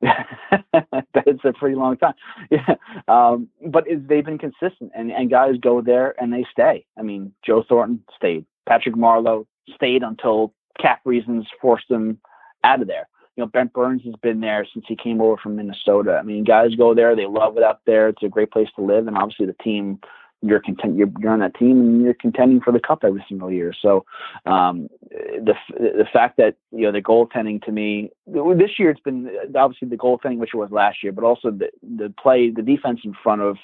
[0.02, 2.14] that's a pretty long time.
[2.50, 2.76] Yeah,
[3.08, 6.86] um, but they've been consistent, and, and guys go there and they stay.
[6.98, 8.46] I mean, Joe Thornton stayed.
[8.68, 12.20] Patrick Marleau stayed until cap reasons forced him
[12.64, 13.08] out of there.
[13.36, 16.18] You know, Brent Burns has been there since he came over from Minnesota.
[16.18, 18.08] I mean, guys go there, they love it up there.
[18.08, 20.00] It's a great place to live, and obviously the team
[20.42, 23.50] you're content you're, you're on that team and you're contending for the cup every single
[23.50, 23.72] year.
[23.80, 24.04] So
[24.46, 29.30] um, the the fact that you know the goaltending to me this year it's been
[29.56, 33.00] obviously the goaltending which it was last year, but also the the play the defense
[33.04, 33.56] in front of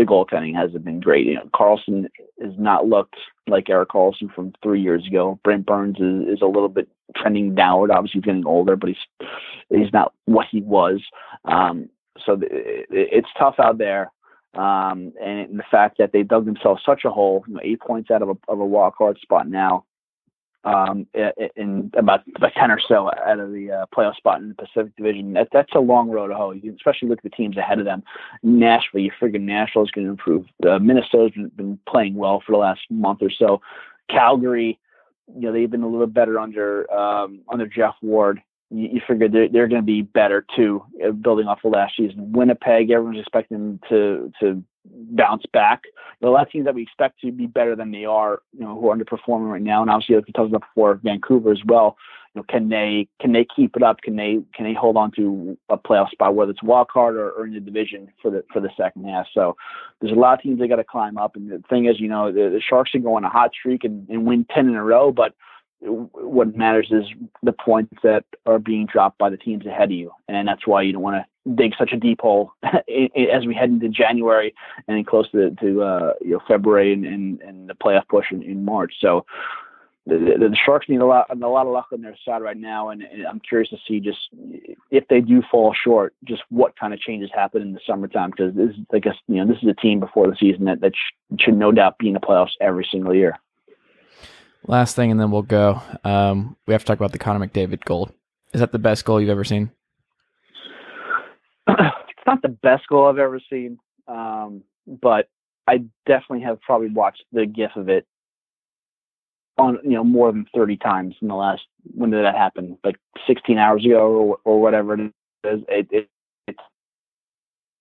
[0.00, 1.26] the goaltending hasn't been great.
[1.26, 2.06] You know, Karlsson
[2.40, 5.38] has not looked like Erik Karlsson from three years ago.
[5.44, 7.90] Brent Burns is, is a little bit trending downward.
[7.90, 9.28] Obviously, he's getting older, but he's
[9.68, 11.02] he's not what he was.
[11.44, 11.90] Um,
[12.24, 14.10] so it, it's tough out there.
[14.54, 18.10] Um, and the fact that they dug themselves such a hole, you know, eight points
[18.10, 19.84] out of a, of a wild card spot now,
[20.64, 21.06] um,
[21.56, 24.94] in about, about 10 or so out of the uh, playoff spot in the Pacific
[24.96, 25.32] Division.
[25.32, 26.52] That, that's a long road to hoe.
[26.76, 28.02] Especially look at the teams ahead of them.
[28.42, 30.46] Nashville, you figure Nashville is going to improve.
[30.68, 33.62] Uh, Minnesota's been, been playing well for the last month or so.
[34.10, 34.78] Calgary,
[35.34, 38.42] you know, they've been a little better under um, under Geoff Ward.
[38.70, 41.94] You, you figure they're, they're going to be better too, uh, building off of last
[41.96, 42.32] season.
[42.32, 45.82] Winnipeg, everyone's expecting them to to bounce back.
[46.20, 48.88] The of teams that we expect to be better than they are, you know, who
[48.88, 49.82] are underperforming right now.
[49.82, 51.96] And obviously, like we talked about before, Vancouver as well.
[52.34, 54.02] You know, can they can they keep it up?
[54.02, 57.30] Can they can they hold on to a playoff spot, whether it's wild card or,
[57.30, 59.26] or in the division for the for the second half?
[59.34, 59.56] So
[60.00, 61.34] there's a lot of teams they got to climb up.
[61.34, 63.82] And the thing is, you know, the, the Sharks can go on a hot streak
[63.82, 65.34] and, and win ten in a row, but
[65.82, 67.04] what matters is
[67.42, 70.82] the points that are being dropped by the teams ahead of you, and that's why
[70.82, 74.54] you don't want to dig such a deep hole as we head into January
[74.86, 78.26] and then close to, to uh, you know February and, and, and the playoff push
[78.30, 78.94] in, in March.
[79.00, 79.24] So
[80.06, 82.88] the, the, Sharks need a lot a lot of luck on their side right now,
[82.88, 84.18] and, and, I'm curious to see just
[84.90, 88.54] if they do fall short, just what kind of changes happen in the summertime because
[88.54, 91.38] this I guess you know this is a team before the season that that sh-
[91.38, 93.38] should no doubt be in the playoffs every single year.
[94.66, 95.80] Last thing, and then we'll go.
[96.04, 98.10] Um, we have to talk about the Connor McDavid goal.
[98.52, 99.70] Is that the best goal you've ever seen?
[101.68, 105.28] it's not the best goal I've ever seen, um, but
[105.66, 108.06] I definitely have probably watched the GIF of it
[109.58, 111.62] on you know more than 30 times in the last
[111.94, 112.96] when did that happen like
[113.26, 115.00] 16 hours ago or, or whatever it
[115.44, 116.08] is it, it,
[116.48, 116.58] it's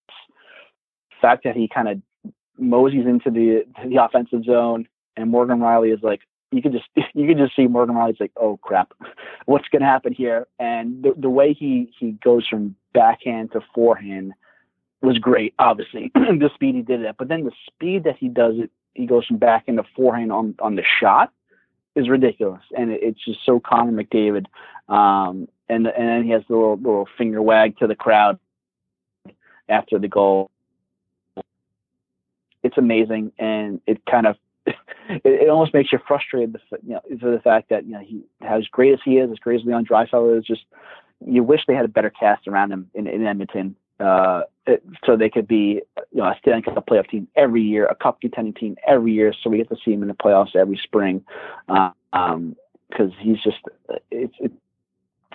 [0.06, 2.02] the fact that he kind of
[2.58, 7.28] moseys into the the offensive zone and Morgan Rielly is like you could just you
[7.28, 8.94] could just see Morgan Rielly's like, oh crap,
[9.46, 10.48] what's going to happen here?
[10.60, 14.34] And the the way he he goes from backhand to forehand
[15.02, 15.54] was great.
[15.60, 19.06] Obviously, the speed he did that, but then the speed that he does it, he
[19.06, 21.32] goes from backhand to forehand on on the shot
[21.96, 24.46] is ridiculous, and it, it's just so Connor McDavid.
[24.88, 28.40] Um, and and then he has the little little finger wag to the crowd
[29.68, 30.50] after the goal.
[32.64, 34.36] It's amazing, and it kind of
[35.10, 38.24] it, it, almost makes you frustrated, you know, for the fact that you know he,
[38.42, 40.66] as great as he is, as great as Leon Draisaitl is, just
[41.26, 45.18] you wish they had a better cast around him in, in Edmonton, uh, it, so
[45.18, 48.54] they could be you know a Stanley Cup playoff team every year, a Cup contending
[48.54, 51.24] team every year, so we get to see him in the playoffs every spring,
[51.68, 52.56] because uh, um,
[53.20, 53.58] he's just
[54.12, 54.36] it's.
[54.40, 54.54] it's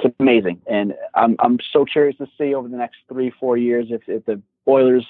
[0.02, 3.87] it's amazing, and I'm I'm so curious to see over the next three four years
[3.90, 5.06] if if the Oilers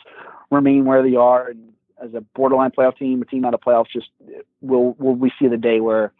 [0.51, 1.74] remain where they are and
[2.05, 4.09] as a borderline playoff team, a team out of playoffs, just
[4.61, 6.13] will will we see the day where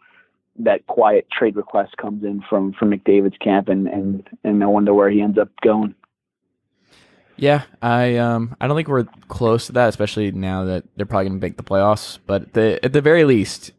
[0.57, 4.93] that quiet trade request comes in from from McDavid's camp, and and and I wonder
[4.93, 5.95] where he ends up going.
[7.37, 11.29] Yeah, I um I don't think we're close to that, especially now that they're probably
[11.29, 12.19] going to make the playoffs.
[12.25, 13.71] But the, at the very least,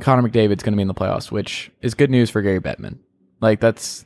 [0.00, 2.98] Connor McDavid's going to be in the playoffs, which is good news for Gary Bettman.
[3.40, 4.04] Like that's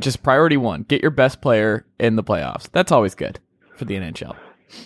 [0.00, 2.68] just priority one: get your best player in the playoffs.
[2.72, 3.38] That's always good
[3.76, 4.36] for the NHL.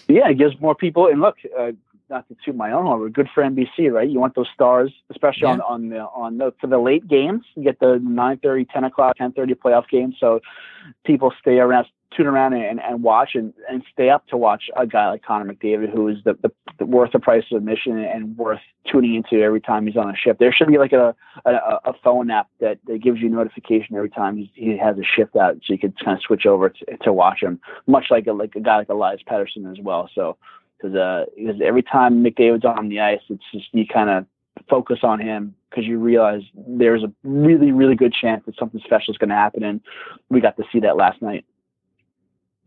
[0.08, 1.06] Yeah, it gives more people.
[1.06, 1.72] And look, uh,
[2.10, 4.08] not to toot my own horn, but good for NBC, right?
[4.08, 5.52] You want those stars, especially yeah.
[5.52, 7.44] on on the on the for the late games.
[7.54, 10.40] You get the 9:30, 10 o'clock, 10:30 playoff games, so
[11.04, 11.86] people stay around,
[12.16, 15.52] tune around, and, and watch and, and stay up to watch a guy like Connor
[15.52, 19.42] McDavid, who is the, the, the worth the price of admission and worth tuning into
[19.42, 20.38] every time he's on a ship.
[20.38, 21.52] There should be like a a,
[21.84, 25.36] a phone app that, that gives you notification every time he, he has a shift
[25.36, 28.32] out, so you could kind of switch over to, to watch him, much like a
[28.32, 30.10] like a guy like Elias Pettersson as well.
[30.14, 30.36] So
[30.80, 34.26] because uh, because every time McDavid's on the ice, it's just you kind of
[34.68, 39.12] focus on him because you realize there's a really really good chance that something special
[39.12, 39.80] is going to happen, and
[40.28, 41.44] we got to see that last night.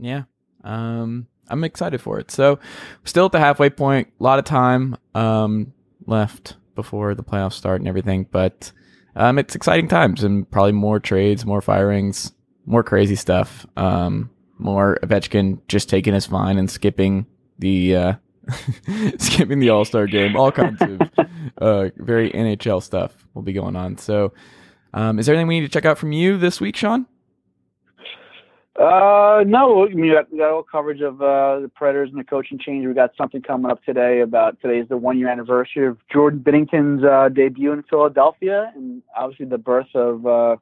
[0.04, 0.24] Yeah,
[0.64, 2.30] um, I'm excited for it.
[2.32, 2.60] So,
[3.06, 5.74] still at the halfway point, a lot of time um,
[6.06, 8.72] left before the playoffs start and everything, but
[9.16, 12.34] um, it's exciting times and probably more trades, more firings,
[12.66, 13.66] more crazy stuff.
[13.78, 17.26] Um, more Ovechkin just taking his fine and skipping
[17.60, 18.14] the uh,
[19.18, 21.02] skipping the All Star game, all kinds of
[21.58, 23.98] uh, very NHL stuff will be going on.
[23.98, 24.34] So
[24.94, 27.08] Um, is there anything we need to check out from you this week, Sean?
[28.76, 32.20] Uh, no, I mean, we got, we got all coverage of uh, the Predators and
[32.20, 32.88] the coaching change.
[32.88, 36.40] We got something coming up today about today is the one year anniversary of Jordan
[36.40, 40.56] Binnington's uh, debut in Philadelphia, and obviously the birth of uh,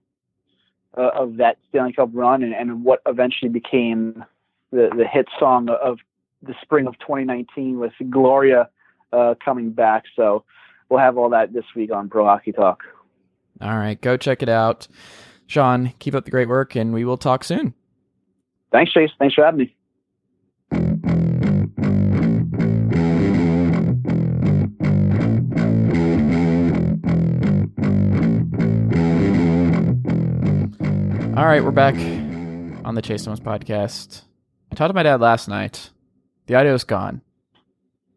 [0.98, 4.26] uh, of that Stanley Cup run, and, and what eventually became
[4.72, 6.00] the the hit song of
[6.44, 8.68] the spring of 2019 with Gloria
[9.14, 10.04] uh, coming back.
[10.18, 10.44] So
[10.90, 12.84] we'll have all that this week on Pro Hockey Talk.
[13.62, 14.90] All right, go check it out.
[15.48, 17.74] Sean, keep up the great work, and we will talk soon.
[18.72, 19.12] Thanks, Chase.
[19.20, 19.76] Thanks for having me.
[31.38, 31.96] All right, we're back
[32.86, 34.24] on the Chase Thomas podcast.
[34.72, 35.90] I talked to my dad last night.
[36.46, 37.22] The audio's gone.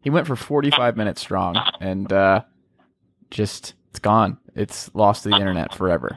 [0.01, 2.41] He went for 45 minutes strong, and uh,
[3.31, 4.37] just it's gone.
[4.55, 6.15] It's lost to the internet forever.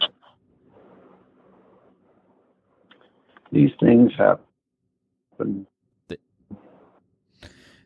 [3.53, 5.67] These things happen.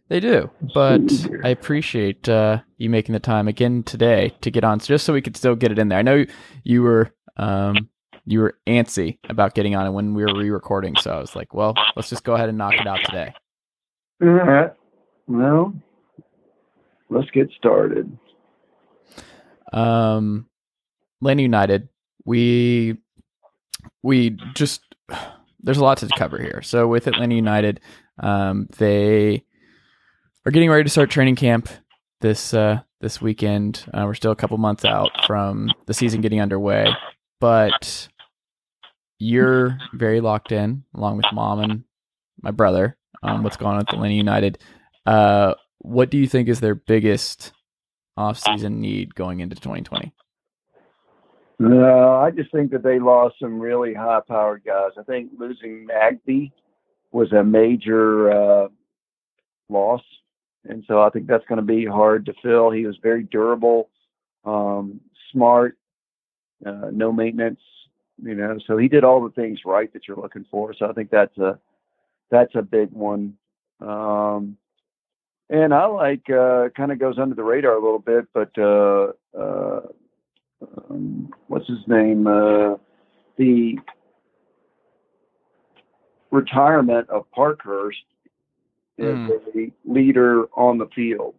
[0.09, 1.01] They do, but
[1.43, 5.23] I appreciate uh, you making the time again today to get on, just so we
[5.23, 5.99] could still get it in there.
[5.99, 6.27] I know
[6.65, 7.89] you were um,
[8.27, 11.55] you were antsy about getting on it when we were re-recording, so I was like,
[11.55, 13.33] well, let's just go ahead and knock it out today.
[14.21, 14.73] All right.
[15.29, 15.73] Well,
[17.09, 18.15] let's get started.
[19.73, 20.47] Um,
[21.23, 21.89] Atlanta United,
[22.27, 22.99] we
[24.03, 24.83] we just
[25.63, 26.61] there's a lot to cover here.
[26.63, 27.81] So with Atlanta United,
[28.19, 29.45] um, they
[30.45, 31.69] are getting ready to start training camp
[32.21, 33.85] this uh, this weekend.
[33.93, 36.87] Uh, we're still a couple months out from the season getting underway,
[37.41, 38.09] but
[39.19, 41.85] you're very locked in, along with mom and
[42.43, 44.59] my brother, on what's going on with Atlanta United.
[45.07, 47.53] Uh, what do you think is their biggest
[48.17, 50.13] off-season need going into 2020?
[51.59, 54.91] No, I just think that they lost some really high-powered guys.
[54.99, 56.51] I think losing Nagbe
[57.13, 58.69] was a major uh,
[59.69, 60.03] loss,
[60.65, 62.71] and so I think that's going to be hard to fill.
[62.71, 63.91] He was very durable,
[64.45, 65.77] um, smart,
[66.67, 67.61] uh, no maintenance,
[68.23, 68.59] you know.
[68.67, 70.75] So he did all the things right that you're looking for.
[70.75, 71.59] So I think that's a
[72.31, 73.35] that's a big one.
[73.81, 74.57] Um,
[75.51, 79.13] and I like uh, kind of goes under the radar a little bit, but uh,
[79.39, 79.81] uh,
[80.91, 82.27] um, what's his name?
[82.27, 82.77] Uh,
[83.37, 83.79] the
[86.31, 87.99] retirement of Parkhurst
[88.99, 89.31] is Mm.
[89.57, 91.35] a leader on the field.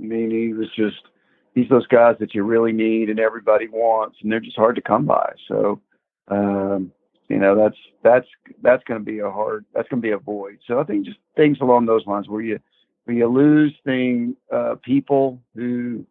[0.00, 1.08] I mean, he was just
[1.54, 4.82] he's those guys that you really need and everybody wants, and they're just hard to
[4.82, 5.32] come by.
[5.48, 5.80] So,
[6.28, 6.92] um,
[7.28, 8.26] you know, that's that's
[8.62, 10.58] that's going to be a hard that's going to be a void.
[10.66, 12.58] So I think just things along those lines where you
[13.04, 16.04] where you lose thing uh, people who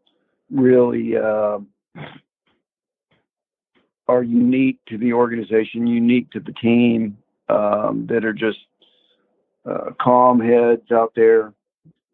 [0.51, 1.59] really uh,
[4.07, 7.17] are unique to the organization, unique to the team,
[7.49, 8.59] um, that are just
[9.69, 11.53] uh, calm heads out there.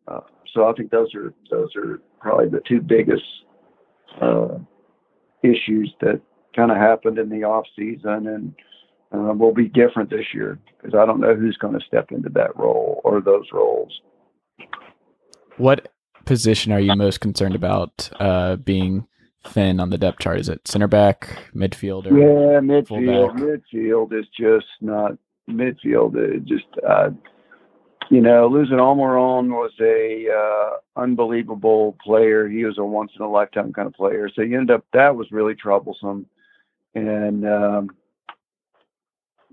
[0.08, 0.22] Uh,
[0.54, 3.24] so I think those are those are probably the two biggest
[4.22, 4.58] uh,
[5.44, 6.22] issues that
[6.56, 8.54] kind of happened in the off season and
[9.14, 12.30] uh, will be different this year because I don't know who's going to step into
[12.30, 14.02] that role or those roles.
[15.58, 15.92] What
[16.26, 19.08] position are you most concerned about uh, being
[19.46, 20.40] thin on the depth chart?
[20.40, 22.06] Is it center back, midfielder?
[22.06, 22.88] Yeah, midfield.
[22.88, 23.62] fullback.
[23.74, 25.18] Midfield is just not
[25.50, 26.16] midfield.
[26.16, 27.10] It just, uh,
[28.10, 32.48] you know, losing Almiron was a uh, unbelievable player.
[32.48, 34.30] He was a once in a lifetime kind of player.
[34.34, 36.26] So you end up that was really troublesome,
[36.96, 37.90] and um,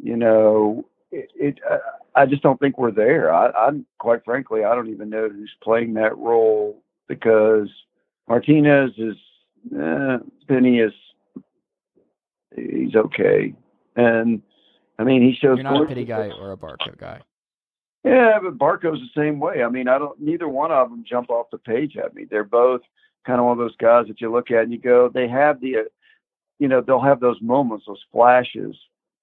[0.03, 1.31] you know, it.
[1.35, 1.79] it uh,
[2.15, 3.33] I just don't think we're there.
[3.33, 7.69] I, I'm quite frankly, I don't even know who's playing that role because
[8.29, 9.15] Martinez is
[9.79, 10.19] uh,
[10.49, 10.93] Penny is
[12.57, 13.55] he's okay,
[13.97, 14.43] and
[14.99, 15.59] I mean he shows.
[15.59, 17.21] You're not a pity guy or a Barco guy.
[18.05, 19.63] Yeah, but Barco's the same way.
[19.63, 20.19] I mean, I don't.
[20.21, 22.27] Neither one of them jump off the page at me.
[22.29, 22.81] They're both
[23.27, 25.61] kind of one of those guys that you look at and you go, they have
[25.61, 25.83] the, uh,
[26.59, 28.77] you know, they'll have those moments, those flashes,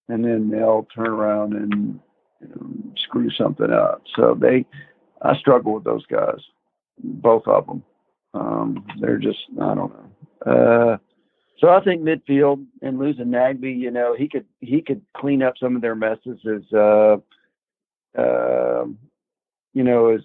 [0.07, 1.99] and then they'll turn around and
[2.41, 4.03] you know, screw something up.
[4.15, 4.65] So they,
[5.21, 6.39] I struggle with those guys,
[7.03, 7.83] both of them.
[8.33, 10.11] Um, they're just, I don't know.
[10.47, 10.97] Uh,
[11.59, 15.55] so I think midfield and losing Nagbe, you know, he could he could clean up
[15.59, 17.17] some of their messes as uh,
[18.17, 18.97] um,
[19.73, 20.21] you know, as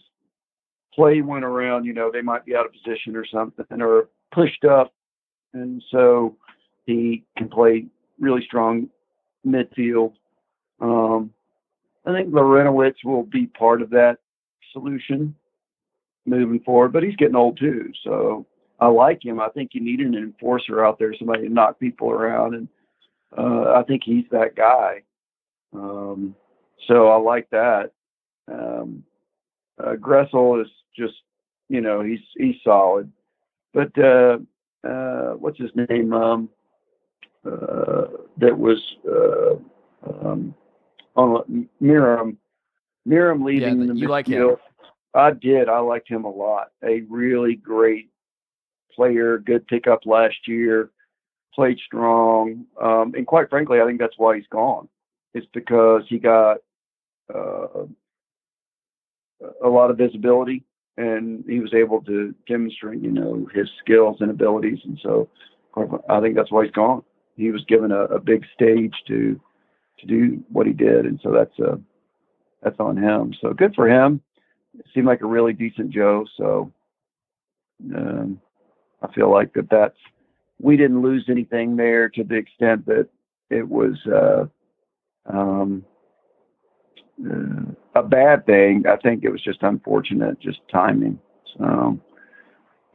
[0.94, 4.64] play went around, you know, they might be out of position or something or pushed
[4.64, 4.92] up.
[5.54, 6.36] And so
[6.86, 7.86] he can play
[8.20, 8.88] really strong
[9.46, 10.12] midfield.
[10.80, 11.32] Um,
[12.04, 14.18] I think Larentowicz will be part of that
[14.72, 15.34] solution
[16.26, 17.90] moving forward, but he's getting old too.
[18.04, 18.46] So
[18.82, 19.38] I like him.
[19.38, 22.68] I think you need an enforcer out there, somebody to knock people around and
[23.38, 25.02] uh, I think he's that guy.
[25.72, 26.34] Um,
[26.88, 27.92] so I like that.
[28.52, 29.04] Um,
[29.82, 31.14] uh, Gressel is just,
[31.68, 33.10] you know, he's he's solid.
[33.72, 34.38] But uh,
[34.86, 36.12] uh, what's his name?
[36.12, 36.48] Um,
[37.46, 38.06] uh,
[38.38, 38.78] that was
[39.08, 39.54] uh,
[40.28, 40.54] um,
[41.14, 42.36] on Meram.
[43.08, 44.42] Meram leading Yeah, the you like him.
[44.42, 44.58] midfield.
[45.14, 45.68] I did.
[45.68, 46.72] I liked him a lot.
[46.84, 48.11] A really great
[48.94, 49.38] player.
[49.38, 50.90] Good pickup last year.
[51.54, 52.66] Played strong.
[52.80, 54.88] Um, and quite frankly, I think that's why he's gone.
[55.34, 56.58] It's because he got
[57.34, 57.86] uh,
[59.62, 60.64] a lot of visibility
[60.96, 64.78] and he was able to demonstrate, you know, his skills and abilities.
[64.84, 65.28] And so
[66.08, 67.02] I think that's why he's gone.
[67.36, 69.40] He was given a, a big stage to
[69.98, 71.76] to do what he did, and so that's uh
[72.62, 73.34] that's on him.
[73.40, 74.20] So good for him.
[74.78, 76.26] It seemed like a really decent Joe.
[76.36, 76.72] So
[77.94, 78.40] um,
[79.02, 79.98] I feel like that that's
[80.60, 83.08] we didn't lose anything there to the extent that
[83.50, 84.46] it was uh,
[85.26, 85.84] um,
[87.24, 88.84] uh, a bad thing.
[88.88, 91.18] I think it was just unfortunate, just timing.
[91.58, 91.98] So,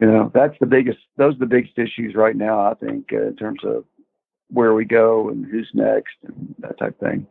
[0.00, 0.98] you know, that's the biggest.
[1.16, 2.70] Those are the biggest issues right now.
[2.70, 3.84] I think uh, in terms of
[4.48, 7.26] where we go and who's next and that type of thing.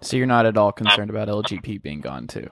[0.00, 2.48] So you're not at all concerned about LGP being gone too.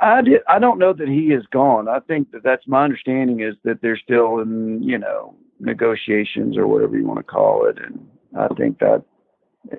[0.00, 0.40] I did.
[0.48, 1.88] I don't know that he is gone.
[1.88, 6.66] I think that that's my understanding is that they're still in, you know, negotiations or
[6.66, 7.78] whatever you want to call it.
[7.78, 9.04] And I think that,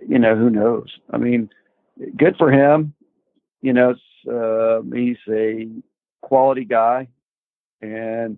[0.07, 0.88] you know, who knows?
[1.11, 1.49] I mean,
[2.18, 2.93] good for him.
[3.61, 3.95] You know,
[4.32, 5.68] uh, he's a
[6.22, 7.07] quality guy,
[7.82, 8.38] and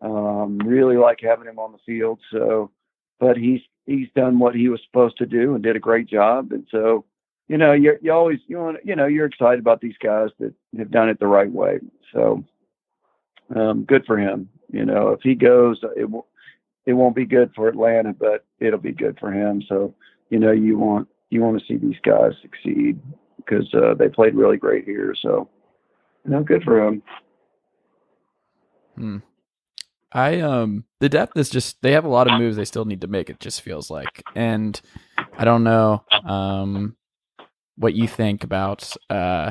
[0.00, 2.20] um, really like having him on the field.
[2.30, 2.70] So,
[3.18, 6.52] but he's he's done what he was supposed to do and did a great job.
[6.52, 7.04] And so,
[7.48, 10.54] you know, you you always you want you know you're excited about these guys that
[10.76, 11.80] have done it the right way.
[12.12, 12.44] So,
[13.54, 14.48] um, good for him.
[14.70, 16.26] You know, if he goes, it will
[16.84, 19.62] it won't be good for Atlanta, but it'll be good for him.
[19.66, 19.94] So,
[20.30, 23.00] you know, you want you want to see these guys succeed
[23.36, 25.14] because uh, they played really great here.
[25.20, 25.48] So,
[26.24, 27.02] you know, good for him.
[28.94, 29.18] Hmm.
[30.12, 33.02] I um the depth is just they have a lot of moves they still need
[33.02, 33.30] to make.
[33.30, 34.78] It just feels like, and
[35.36, 36.96] I don't know um
[37.78, 39.50] what you think about uh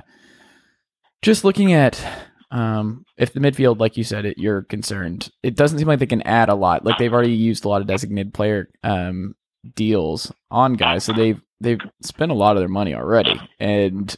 [1.22, 2.04] just looking at
[2.52, 6.06] um if the midfield like you said it you're concerned it doesn't seem like they
[6.06, 9.36] can add a lot like they've already used a lot of designated player um
[9.76, 14.16] deals on guys so they've they've spent a lot of their money already and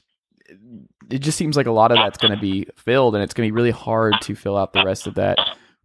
[1.09, 3.47] it just seems like a lot of that's going to be filled and it's going
[3.47, 5.37] to be really hard to fill out the rest of that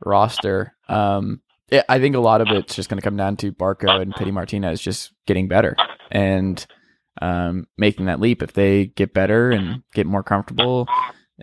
[0.04, 1.40] roster um
[1.88, 4.30] I think a lot of it's just going to come down to Barco and Pity
[4.30, 5.76] Martinez just getting better
[6.10, 6.64] and
[7.20, 8.42] um, making that leap.
[8.42, 10.86] If they get better and get more comfortable,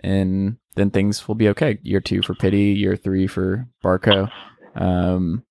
[0.02, 1.78] and then things will be okay.
[1.82, 4.30] Year two for Pity, year three for Barco.
[4.74, 5.44] Um,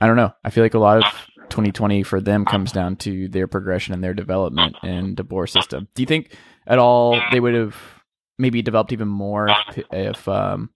[0.00, 0.32] I don't know.
[0.44, 1.04] I feel like a lot of
[1.50, 5.88] 2020 for them comes down to their progression and their development in DeBoer system.
[5.94, 6.36] Do you think
[6.66, 7.76] at all they would have
[8.38, 10.70] maybe developed even more if, if um,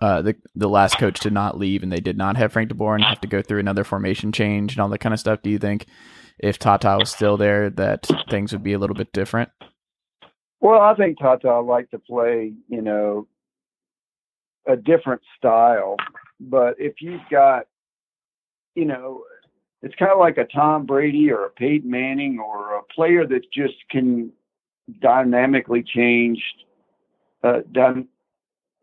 [0.00, 2.96] uh, the the last coach did not leave and they did not have Frank DeBoer
[2.96, 5.42] and have to go through another formation change and all that kind of stuff?
[5.42, 5.86] Do you think
[6.42, 9.50] if Tata was still there that things would be a little bit different?
[10.60, 13.26] Well, I think Tata liked to play, you know,
[14.66, 15.96] a different style.
[16.40, 17.66] But if you've got,
[18.74, 19.22] you know,
[19.82, 23.42] it's kind of like a Tom Brady or a Peyton Manning or a player that
[23.52, 24.32] just can
[25.00, 26.42] dynamically change.
[27.42, 28.06] Uh, done,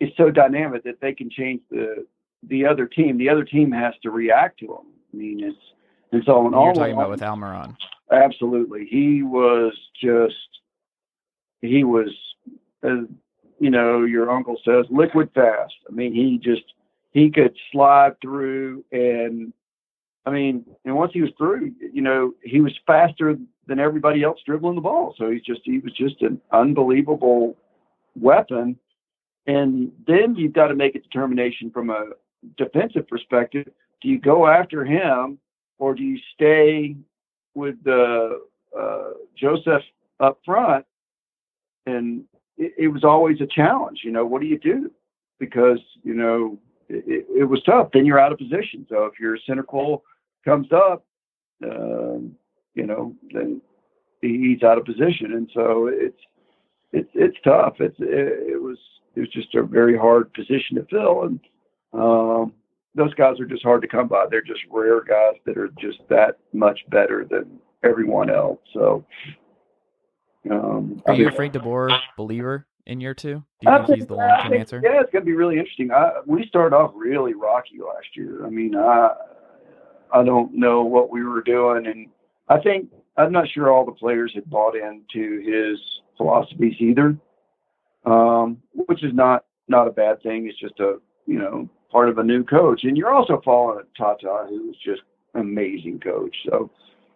[0.02, 2.06] is so dynamic that they can change the
[2.50, 3.18] the other team.
[3.18, 4.88] The other team has to react to them.
[5.14, 5.58] I mean, it's
[6.12, 7.76] and so in You're all talking about with Almiron.
[8.12, 8.88] Absolutely.
[8.90, 10.34] He was just,
[11.62, 12.10] he was,
[12.84, 13.04] uh,
[13.60, 15.74] you know, your uncle says, liquid fast.
[15.88, 16.64] I mean, he just,
[17.12, 19.54] he could slide through and,
[20.26, 23.36] I mean, and once he was through, you know, he was faster
[23.68, 25.16] than everybody else dribbling the ball.
[25.18, 27.58] So he's just, he was just an unbelievable
[28.16, 28.78] weapon.
[29.48, 32.10] And then you've got to make a determination from a
[32.58, 33.70] defensive perspective.
[34.02, 35.40] Do you go after him
[35.80, 36.96] or do you stay
[37.56, 38.42] with the
[38.78, 39.82] uh, Josef
[40.20, 40.86] up front?
[41.86, 42.26] And
[42.58, 44.02] it, it, was always a challenge.
[44.04, 44.92] You know, what do you do?
[45.40, 46.60] Because you know
[46.90, 47.90] it, it was tough.
[47.94, 48.86] Then you're out of position.
[48.90, 50.04] So if your center pole
[50.46, 51.06] comes up,
[51.64, 52.20] uh,
[52.76, 53.62] you know, then
[54.22, 56.20] he's out of position, and so it's
[56.92, 57.76] it's it's tough.
[57.80, 58.78] It's it, it was
[59.16, 61.40] it was just a very hard position to fill, and
[61.94, 62.54] um,
[62.96, 64.26] those guys are just hard to come by.
[64.30, 68.60] They're just rare guys that are just that much better than everyone else.
[68.74, 69.06] So,
[70.50, 73.44] um, are I you mean, a Frank DeBoer believer in year two?
[73.62, 74.82] Do you I think he's the long term answer?
[74.84, 75.92] Yeah, it's going to be really interesting.
[75.92, 78.46] I, we started off really rocky last year.
[78.46, 79.12] I mean, I,
[80.12, 82.08] I don't know what we were doing, and
[82.48, 85.80] I think I'm not sure all the players had bought into his
[86.18, 87.16] philosophies either,
[88.06, 90.48] um, which is not not a bad thing.
[90.48, 90.98] It's just a
[91.30, 95.02] you know part of a new coach, and you're also following Tata, who's just
[95.36, 96.36] amazing coach.
[96.46, 96.72] So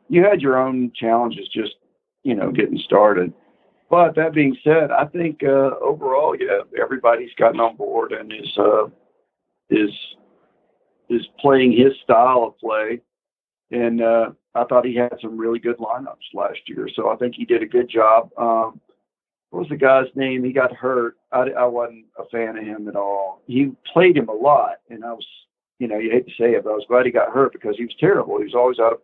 [0.08, 1.76] you had your own challenges just
[2.24, 3.34] you know getting started.
[3.90, 8.58] But that being said, I think uh, overall, yeah, everybody's gotten on board and is
[8.58, 8.86] uh,
[9.70, 9.92] is
[11.10, 13.02] is playing his style of play,
[13.72, 16.88] and uh, I thought he had some really good lineups last year.
[16.96, 18.30] So I think he did a good job.
[18.38, 18.80] Um,
[19.54, 20.44] what was the guy's name?
[20.44, 21.16] He got hurt.
[21.32, 23.44] I, I wasn't a fan of him at all.
[23.46, 25.28] He played him a lot, and I was,
[25.78, 27.76] you know, you hate to say it, but I was glad he got hurt because
[27.78, 28.40] he was terrible.
[28.40, 29.00] He was always out of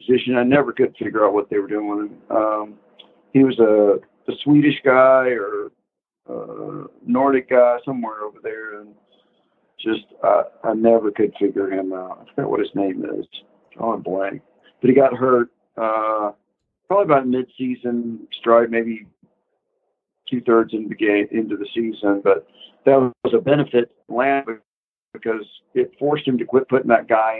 [0.00, 0.34] position.
[0.36, 2.36] I never could figure out what they were doing with him.
[2.36, 2.74] Um,
[3.32, 4.00] he was a,
[4.32, 5.70] a Swedish guy or
[6.28, 8.96] uh, Nordic guy somewhere over there, and
[9.80, 12.18] just uh, I never could figure him out.
[12.20, 13.26] I forget what his name is.
[13.78, 14.42] Drawing blank,
[14.80, 15.50] but he got hurt.
[15.76, 16.32] Uh,
[16.88, 19.06] probably about mid-season stride, maybe
[20.28, 22.46] two thirds into the game into the season, but
[22.84, 24.60] that was a benefit Lamb
[25.12, 27.38] because it forced him to quit putting that guy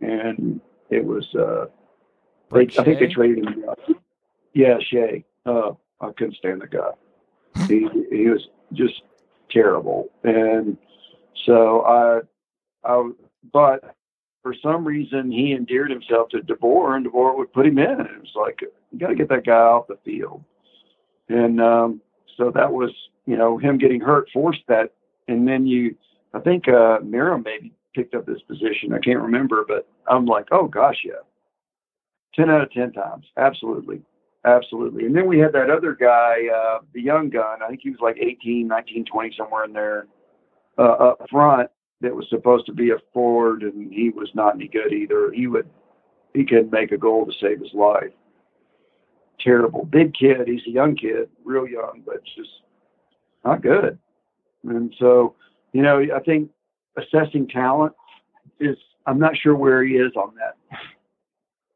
[0.00, 1.26] in, and it was.
[1.34, 1.66] Uh,
[2.52, 3.64] they, I think they traded him.
[4.52, 5.24] Yeah, Shea.
[5.46, 6.90] Uh, I couldn't stand the guy.
[7.66, 9.02] he he was just
[9.50, 10.76] terrible, and
[11.46, 12.20] so I,
[12.84, 13.10] I,
[13.52, 13.94] but
[14.42, 17.90] for some reason he endeared himself to DeBoer, and DeBoer would put him in.
[17.90, 20.44] And it was like you got to get that guy off the field.
[21.28, 22.00] And um,
[22.36, 22.90] so that was,
[23.26, 24.92] you know, him getting hurt forced that.
[25.28, 25.96] And then you,
[26.34, 28.92] I think uh, Meram maybe picked up this position.
[28.92, 31.22] I can't remember, but I'm like, oh gosh, yeah,
[32.34, 34.02] ten out of ten times, absolutely,
[34.44, 35.06] absolutely.
[35.06, 37.62] And then we had that other guy, uh, the young gun.
[37.62, 40.06] I think he was like 18, 19, 20, somewhere in there,
[40.78, 41.70] uh, up front.
[42.00, 45.30] That was supposed to be a forward, and he was not any good either.
[45.30, 45.68] He would,
[46.34, 48.10] he could make a goal to save his life
[49.42, 49.84] terrible.
[49.84, 50.46] Big kid.
[50.46, 52.50] He's a young kid, real young, but just
[53.44, 53.98] not good.
[54.64, 55.34] And so,
[55.72, 56.50] you know, I think
[56.96, 57.94] assessing talent
[58.60, 58.76] is,
[59.06, 60.78] I'm not sure where he is on that.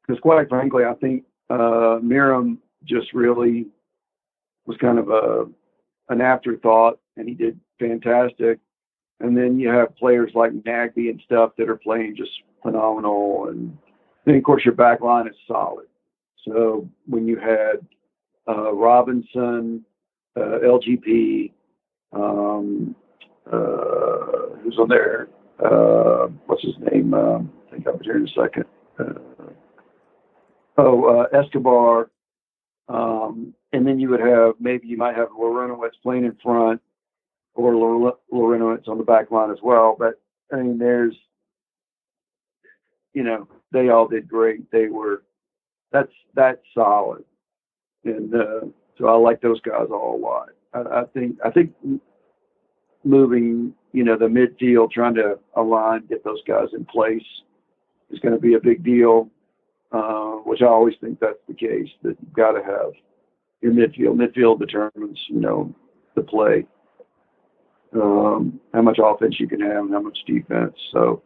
[0.06, 3.66] Because quite frankly, I think uh, Meram just really
[4.66, 5.46] was kind of a
[6.08, 8.60] an afterthought, and he did fantastic.
[9.18, 12.30] And then you have players like Nagbe and stuff that are playing just
[12.62, 13.48] phenomenal.
[13.48, 13.76] And
[14.24, 15.86] then, of course, your back line is solid.
[16.46, 17.86] So when you had
[18.48, 19.84] uh, Robinson,
[20.36, 21.52] uh, LGP,
[22.12, 22.94] um,
[23.50, 25.28] uh, who's on there?
[25.58, 27.14] Uh, what's his name?
[27.14, 28.64] Um, I think I'll be here in a second.
[28.98, 29.50] Uh,
[30.78, 32.10] oh, Escobar.
[32.88, 36.80] Um, and then you would have maybe you might have Larentowicz playing in front,
[37.54, 37.72] or
[38.32, 39.96] Larentowicz on the back line as well.
[39.98, 40.20] But
[40.52, 41.16] I mean, there's,
[43.12, 44.70] you know, they all did great.
[44.70, 45.22] They were
[45.92, 47.24] that's that's solid.
[48.04, 48.60] And uh,
[48.98, 50.48] so I like those guys all a lot.
[50.74, 51.72] I, I think I think
[53.04, 57.22] moving, you know, the midfield, trying to align, get those guys in place
[58.10, 59.30] is going to be a big deal.
[59.92, 62.92] Uh, which I always think that's the case that you've got to have
[63.60, 64.16] your midfield.
[64.16, 65.72] Midfield determines, you know,
[66.16, 66.66] the play,
[67.94, 70.74] um, how much offense you can have, and how much defense.
[70.92, 71.22] So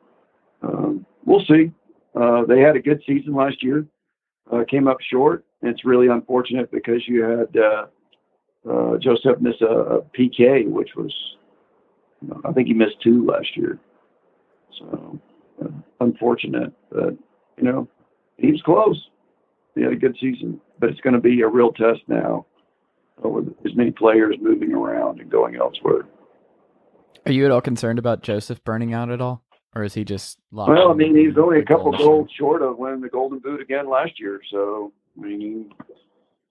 [0.62, 1.72] um, we'll see.
[2.14, 3.86] Uh, they had a good season last year
[4.52, 5.44] uh, came up short.
[5.62, 7.86] It's really unfortunate because you had uh,
[8.70, 11.14] uh, Josef miss a, a PK, which was,
[12.22, 13.78] you know, I think he missed two last year.
[14.78, 15.20] So
[15.62, 15.68] uh,
[16.00, 17.16] unfortunate, but
[17.56, 17.88] you know,
[18.38, 19.08] he was close.
[19.74, 22.46] He had a good season, but it's going to be a real test now
[23.22, 26.06] with as many players moving around and going elsewhere.
[27.26, 29.44] Are you at all concerned about Josef burning out at all?
[29.74, 30.90] Or is he just well?
[30.90, 34.18] I mean, he's only a couple goals short of winning the Golden Boot again last
[34.18, 34.40] year.
[34.50, 35.72] So I mean,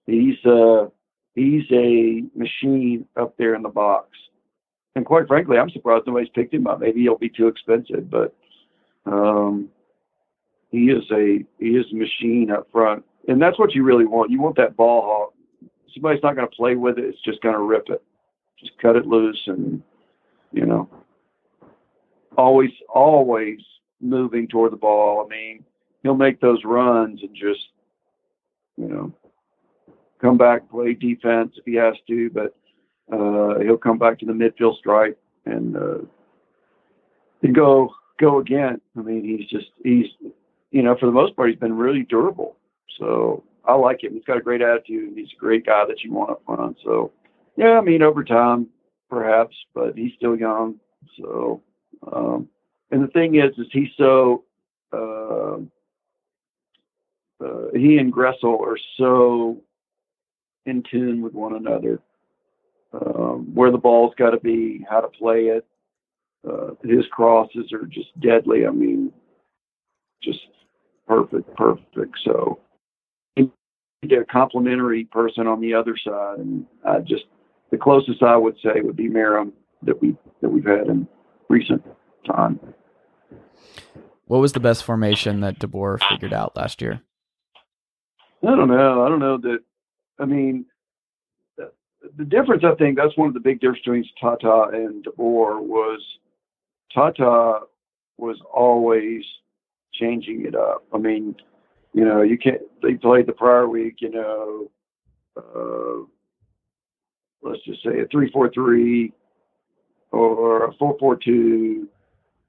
[0.06, 0.86] he's uh
[1.34, 4.08] he's a machine up there in the box.
[4.96, 6.80] And quite frankly, I'm surprised nobody's picked him up.
[6.80, 8.34] Maybe he'll be too expensive, but
[9.06, 9.68] um,
[10.70, 14.30] he is a he is a machine up front, and that's what you really want.
[14.30, 15.34] You want that ball hawk.
[15.94, 18.02] Somebody's not going to play with it; it's just going to rip it.
[18.58, 19.82] Just cut it loose, and
[20.52, 20.88] you know
[22.36, 23.58] always, always
[24.00, 25.24] moving toward the ball.
[25.24, 25.64] I mean,
[26.02, 27.68] he'll make those runs and just,
[28.76, 29.12] you know,
[30.20, 32.54] come back, play defense if he has to, but
[33.12, 35.16] uh, he'll come back to the midfield strike
[35.46, 35.98] and uh,
[37.42, 38.80] and go go again.
[38.96, 40.06] I mean, he's just he's
[40.70, 42.56] you know for the most part he's been really durable.
[42.98, 44.14] So I like him.
[44.14, 45.14] He's got a great attitude.
[45.16, 46.76] He's a great guy that you want up front.
[46.84, 47.12] So
[47.56, 48.68] yeah, I mean over time
[49.08, 50.76] perhaps, but he's still young.
[51.18, 51.62] So
[52.10, 52.48] um,
[52.90, 54.44] and the thing is, is he's so
[54.92, 55.58] uh,
[57.44, 59.62] uh, he and Gressel are so
[60.66, 62.00] in tune with one another.
[62.92, 65.64] Um, where the ball's got to be, how to play it.
[66.48, 68.66] Uh, his crosses are just deadly.
[68.66, 69.12] I mean,
[70.22, 70.40] just
[71.06, 72.18] perfect, perfect.
[72.24, 72.58] So,
[73.38, 77.24] a complimentary person on the other side, and I just
[77.70, 81.06] the closest I would say would be Meram that we that we've had in
[81.50, 81.84] recent
[82.26, 82.58] time.
[84.26, 87.02] What was the best formation that DeBoer figured out last year?
[88.46, 89.04] I don't know.
[89.04, 89.58] I don't know that.
[90.20, 90.64] I mean,
[91.56, 91.72] the,
[92.16, 92.62] the difference.
[92.64, 96.00] I think that's one of the big differences between Tata and DeBoer was
[96.94, 97.60] Tata
[98.16, 99.24] was always
[99.92, 100.84] changing it up.
[100.94, 101.34] I mean,
[101.92, 102.62] you know, you can't.
[102.82, 103.96] They played the prior week.
[103.98, 104.70] You know,
[105.36, 106.06] uh,
[107.42, 109.12] let's just say a three-four-three
[110.12, 111.88] or a four-four-two,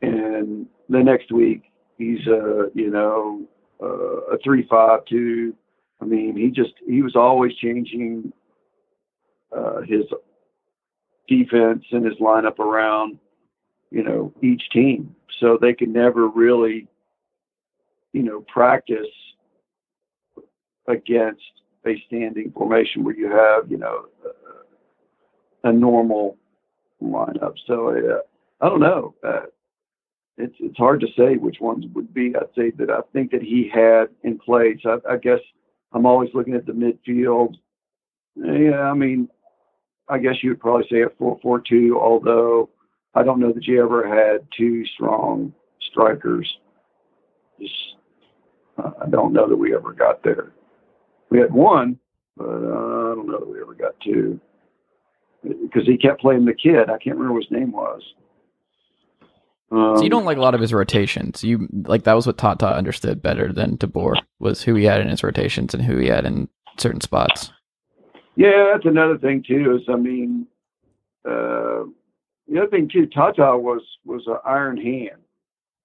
[0.02, 1.64] and the next week
[1.98, 3.44] he's a you know
[3.82, 5.56] a three-five-two.
[6.02, 8.34] I mean, he just he was always changing
[9.56, 10.04] uh, his
[11.28, 13.20] defense and his lineup around
[13.92, 16.88] you know each team, so they could never really
[18.14, 19.08] you know practice
[20.88, 21.42] against
[21.86, 24.06] a standing formation where you have you know
[25.64, 26.38] a normal
[27.10, 27.54] lineup.
[27.68, 28.20] So uh,
[28.66, 29.16] I don't know.
[29.24, 29.42] Uh,
[30.38, 32.34] it's it's hard to say which ones would be.
[32.36, 34.80] I'd say that I think that he had in place.
[34.86, 35.40] I, I guess
[35.94, 37.56] I'm always looking at the midfield.
[38.36, 39.28] Yeah, I mean,
[40.08, 42.00] I guess you would probably say a four-four-two.
[42.00, 42.70] Although
[43.14, 46.52] I don't know that you ever had two strong strikers.
[47.60, 47.74] Just
[48.78, 50.54] I don't know that we ever got there.
[51.30, 52.00] We had one,
[52.36, 54.40] but uh, I don't know that we ever got two
[55.44, 56.90] because he kept playing the kid.
[56.90, 58.02] I can't remember what his name was.
[59.72, 61.44] Um, so you don't like a lot of his rotations.
[61.44, 65.08] You like that was what Tata understood better than DeBoer was who he had in
[65.08, 67.52] his rotations and who he had in certain spots.
[68.36, 69.76] Yeah, that's another thing too.
[69.76, 70.46] Is I mean,
[71.26, 71.84] uh,
[72.48, 75.22] the other thing too, Tata was was an iron hand.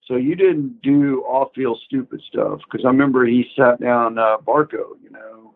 [0.07, 4.95] So you didn't do off-field stupid stuff because I remember he sat down uh, Barco,
[5.03, 5.55] you know,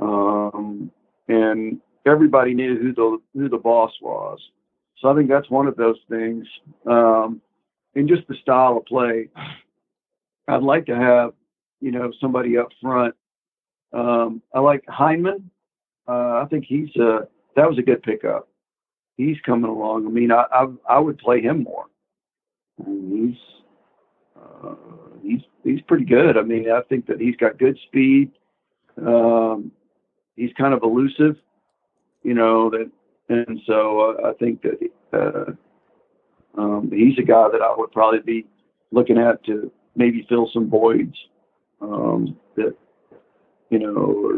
[0.00, 0.90] um,
[1.28, 4.38] and everybody knew who the who the boss was.
[4.98, 6.46] So I think that's one of those things.
[6.86, 7.40] Um,
[7.94, 9.28] and just the style of play.
[10.48, 11.32] I'd like to have,
[11.80, 13.14] you know, somebody up front.
[13.92, 15.44] Um, I like Hyndman.
[16.06, 17.26] Uh, I think he's a
[17.56, 18.48] that was a good pickup.
[19.16, 20.06] He's coming along.
[20.06, 21.86] I mean, I I, I would play him more.
[22.80, 24.74] I mean, he's uh,
[25.22, 26.36] he's he's pretty good.
[26.36, 28.30] I mean, I think that he's got good speed.
[29.04, 29.72] Um,
[30.36, 31.36] he's kind of elusive,
[32.26, 32.68] you know.
[32.70, 32.90] That
[33.28, 34.78] and so uh, I think that
[35.12, 38.46] uh, um, he's a guy that I would probably be
[38.90, 41.14] looking at to maybe fill some voids
[41.80, 42.74] um, that
[43.70, 44.32] you know, or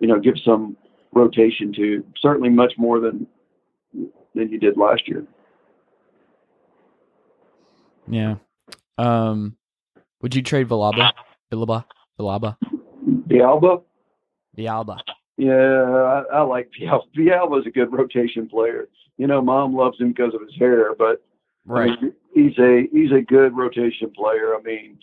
[0.00, 0.76] you know, give some
[1.12, 2.04] rotation to.
[2.20, 3.26] Certainly, much more than
[4.34, 5.24] than you did last year.
[8.08, 8.36] Yeah.
[8.96, 9.56] Um,
[10.22, 11.12] would you trade Villalba?
[11.52, 11.84] Villalba?
[12.18, 12.56] Villalba?
[13.28, 13.82] Villalba?
[14.56, 14.98] Villalba.
[15.38, 17.04] Yeah, I, I like Villalba.
[17.48, 18.88] was a good rotation player.
[19.18, 21.24] You know, mom loves him because of his hair, but
[21.64, 21.96] right.
[21.96, 24.56] I mean, he's a he's a good rotation player.
[24.56, 24.98] I mean,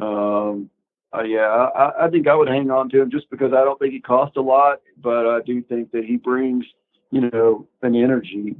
[0.00, 0.70] um,
[1.12, 3.78] uh, yeah, I, I think I would hang on to him just because I don't
[3.78, 6.64] think he costs a lot, but I do think that he brings,
[7.10, 8.54] you know, an energy.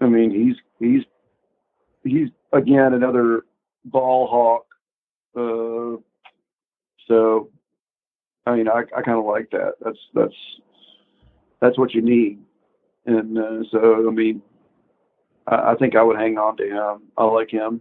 [0.00, 1.02] I mean, he's he's
[2.04, 3.46] he's again another
[3.84, 4.66] ball hawk.
[5.36, 6.00] Uh,
[7.08, 7.50] so,
[8.46, 9.74] I mean, I, I kind of like that.
[9.80, 10.34] That's that's
[11.60, 12.38] that's what you need.
[13.06, 14.42] And uh, so, I mean,
[15.46, 17.02] I, I, think I would hang on to him.
[17.16, 17.80] I like him.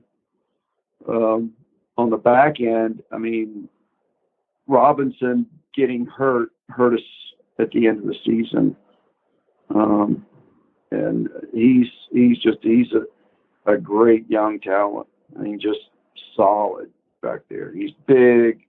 [1.07, 1.53] Um,
[1.97, 3.67] on the back end, I mean,
[4.67, 7.01] Robinson getting hurt hurt us
[7.59, 8.75] at the end of the season.
[9.73, 10.25] Um,
[10.91, 15.07] and he's he's just he's a, a great young talent.
[15.37, 15.79] I mean, just
[16.35, 16.89] solid
[17.21, 17.73] back there.
[17.73, 18.65] He's big.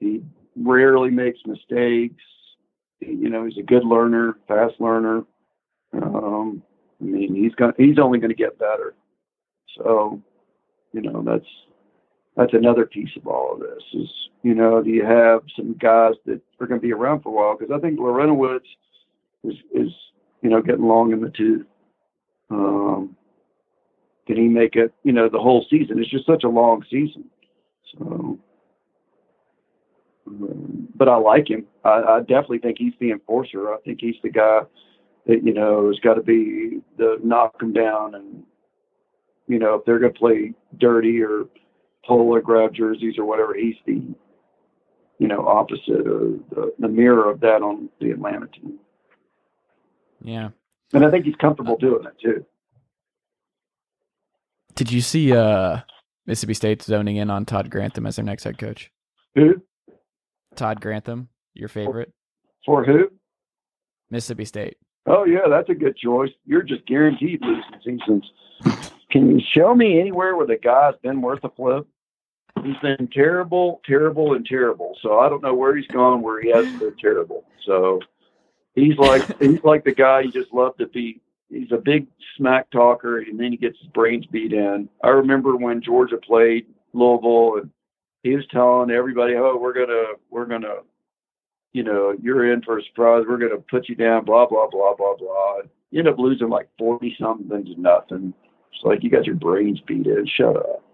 [0.00, 0.22] He
[0.56, 2.22] rarely makes mistakes.
[3.00, 5.24] You know, he's a good learner, fast learner.
[5.92, 6.62] Um,
[7.00, 8.94] I mean, he's got he's only going to get better.
[9.76, 10.20] So,
[10.92, 11.46] you know, that's
[12.36, 13.82] that's another piece of all of this.
[13.94, 14.08] Is
[14.42, 17.32] you know, do you have some guys that are going to be around for a
[17.32, 17.56] while?
[17.58, 18.60] Because I think Larentowicz
[19.44, 19.92] is is
[20.42, 21.66] you know getting long in the tooth.
[22.50, 23.16] Um,
[24.30, 25.98] can he make it, you know, the whole season?
[25.98, 27.24] It's just such a long season.
[27.98, 28.38] So,
[30.94, 31.66] but I like him.
[31.84, 33.72] I, I definitely think he's the enforcer.
[33.72, 34.60] I think he's the guy
[35.26, 38.42] that you know has got to be the knock him down and
[39.48, 41.44] you know if they're going to play dirty or
[42.06, 43.54] pull or grab jerseys or whatever.
[43.54, 44.02] He's the
[45.18, 48.78] you know opposite or the, the mirror of that on the Atlanta team.
[50.22, 50.50] Yeah.
[50.92, 52.44] And I think he's comfortable doing it too.
[54.74, 55.80] Did you see uh,
[56.26, 58.90] Mississippi State zoning in on Todd Grantham as their next head coach?
[59.34, 59.62] Who
[60.56, 62.12] Todd Grantham, your favorite?
[62.64, 63.10] for who?
[64.10, 64.76] Mississippi State.
[65.06, 66.30] Oh yeah, that's a good choice.
[66.44, 68.30] You're just guaranteed losing seasons.
[69.10, 71.86] Can you show me anywhere where the guy's been worth a flip?
[72.62, 74.96] He's been terrible, terrible, and terrible.
[75.02, 77.44] So I don't know where he's gone where he hasn't been terrible.
[77.64, 78.00] So
[78.74, 81.22] he's like he's like the guy you just love to beat.
[81.48, 84.88] He's a big smack talker, and then he gets his brains beat in.
[85.02, 87.70] I remember when Georgia played Louisville, and
[88.22, 90.76] he was telling everybody, "Oh, we're gonna, we're gonna,
[91.72, 93.24] you know, you're in for a surprise.
[93.28, 95.58] We're gonna put you down." Blah blah blah blah blah.
[95.90, 98.34] You end up losing like forty something to nothing.
[98.72, 100.26] It's like you got your brains beat in.
[100.36, 100.84] Shut up.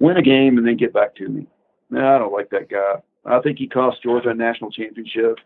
[0.00, 1.46] Win a game and then get back to me.
[1.90, 3.02] No, I don't like that guy.
[3.24, 5.38] I think he cost Georgia a national championship.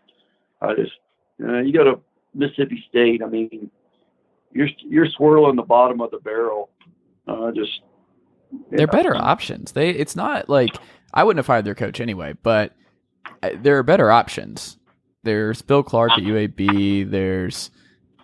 [0.61, 0.93] I just,
[1.43, 1.99] uh, you go to
[2.33, 3.21] Mississippi State.
[3.21, 3.69] I mean,
[4.51, 6.69] you're you're swirling the bottom of the barrel.
[7.27, 7.81] Uh, just
[8.71, 9.71] They're better options.
[9.71, 10.75] They it's not like
[11.13, 12.73] I wouldn't have fired their coach anyway, but
[13.41, 14.77] uh, there are better options.
[15.23, 17.09] There's Bill Clark at UAB.
[17.09, 17.71] There's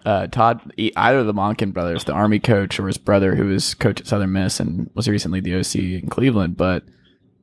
[0.06, 4.02] uh, Todd, either the Monken brothers, the Army coach, or his brother, who was coach
[4.02, 6.58] at Southern Miss and was recently the OC in Cleveland.
[6.58, 6.84] But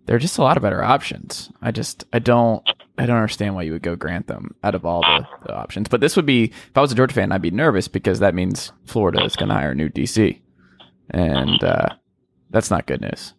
[0.07, 1.51] there are just a lot of better options.
[1.61, 2.67] I just I don't
[2.97, 5.89] I don't understand why you would go Grantham out of all the, the options.
[5.89, 8.35] But this would be if I was a Georgia fan, I'd be nervous because that
[8.35, 10.41] means Florida is going to hire a new DC,
[11.11, 11.89] and uh,
[12.51, 13.35] that's not good news.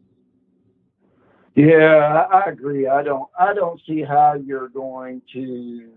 [1.56, 2.88] Yeah, I, agree.
[2.88, 5.90] I don't I don't see how you're going to,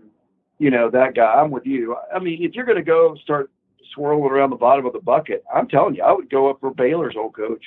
[0.59, 1.33] you know, that guy.
[1.35, 1.95] I'm with you.
[2.13, 3.49] I mean, if you're going to go start
[3.93, 6.73] swirling around the bottom of the bucket, I'm telling you, I would go up for
[6.73, 7.63] Baylor's old coach.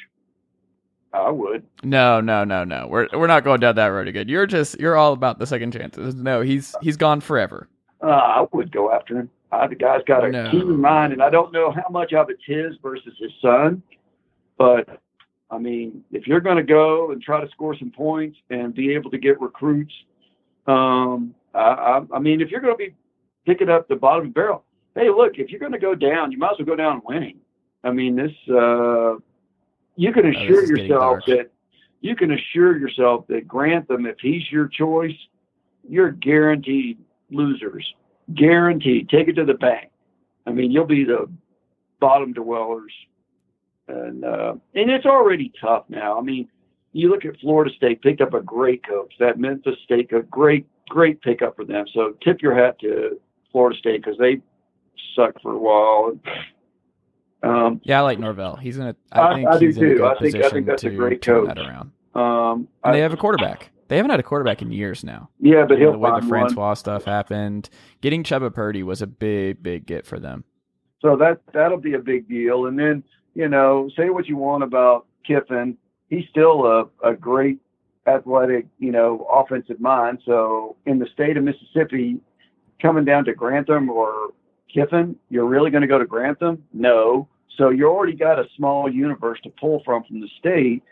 [1.14, 1.64] I would.
[1.82, 2.86] No, no, no, no.
[2.88, 4.28] We're we're not going down that road again.
[4.28, 6.14] You're just you're all about the second chances.
[6.14, 7.68] No, he's he's gone forever.
[8.03, 9.30] Uh, I would go after him.
[9.53, 10.51] The guy's got a No.
[10.51, 13.82] keen mind, and I don't know how much of it's his versus his son,
[14.59, 15.01] but
[15.51, 18.92] I mean, if you're going to go and try to score some points and be
[18.94, 19.92] able to get recruits,
[20.66, 22.94] um, I, I, I mean, if you're going to be
[23.47, 26.53] picking up the bottom barrel, hey, look, if you're going to go down, you might
[26.53, 27.38] as well go down winning.
[27.84, 29.14] I mean, this uh,
[29.94, 31.51] you can assure is getting yourself that
[32.01, 35.16] you can assure yourself that Grantham, if he's your choice,
[35.88, 36.99] you're guaranteed
[37.30, 37.86] losers.
[38.34, 39.09] Guaranteed.
[39.09, 39.90] Take it to the bank.
[40.47, 41.28] I mean, you'll be the
[42.01, 42.92] bottom dwellers.
[43.89, 46.18] And uh, and it's already tough now.
[46.18, 46.49] I mean,
[46.93, 49.12] you look at Florida State picked up a great coach.
[49.20, 51.87] That Memphis State, a great great pickup for them.
[51.95, 53.20] So tip your hat to
[53.53, 54.41] Florida State because they
[55.14, 56.18] sucked for a while.
[57.43, 58.57] Um, Yeah, I like Norvell.
[58.57, 58.97] He's gonna.
[59.12, 60.07] I, I- think I do he's in a too.
[60.07, 61.47] I think- I think that's a great coach.
[61.47, 61.93] that around.
[62.14, 63.70] um, And they have a quarterback.
[63.89, 65.30] They haven't had a quarterback in years now.
[65.39, 66.28] yeah, but he'll the way the find one.
[66.49, 67.70] Francois stuff happened,
[68.01, 70.43] getting Chubba Purdy was a big, big get for them.
[71.03, 72.66] So that that'll be a big deal.
[72.66, 73.05] And then
[73.37, 75.76] you know, say what you want about Kiffin,
[76.09, 77.59] he's still a, a great
[78.07, 80.20] athletic, you know, offensive mind.
[80.24, 82.16] So in the state of Mississippi,
[82.80, 84.30] coming down to Grantham or
[84.72, 86.64] Kiffin, you're really going to go to Grantham?
[86.72, 87.28] No.
[87.59, 90.82] So you already got a small universe to pull from from the state,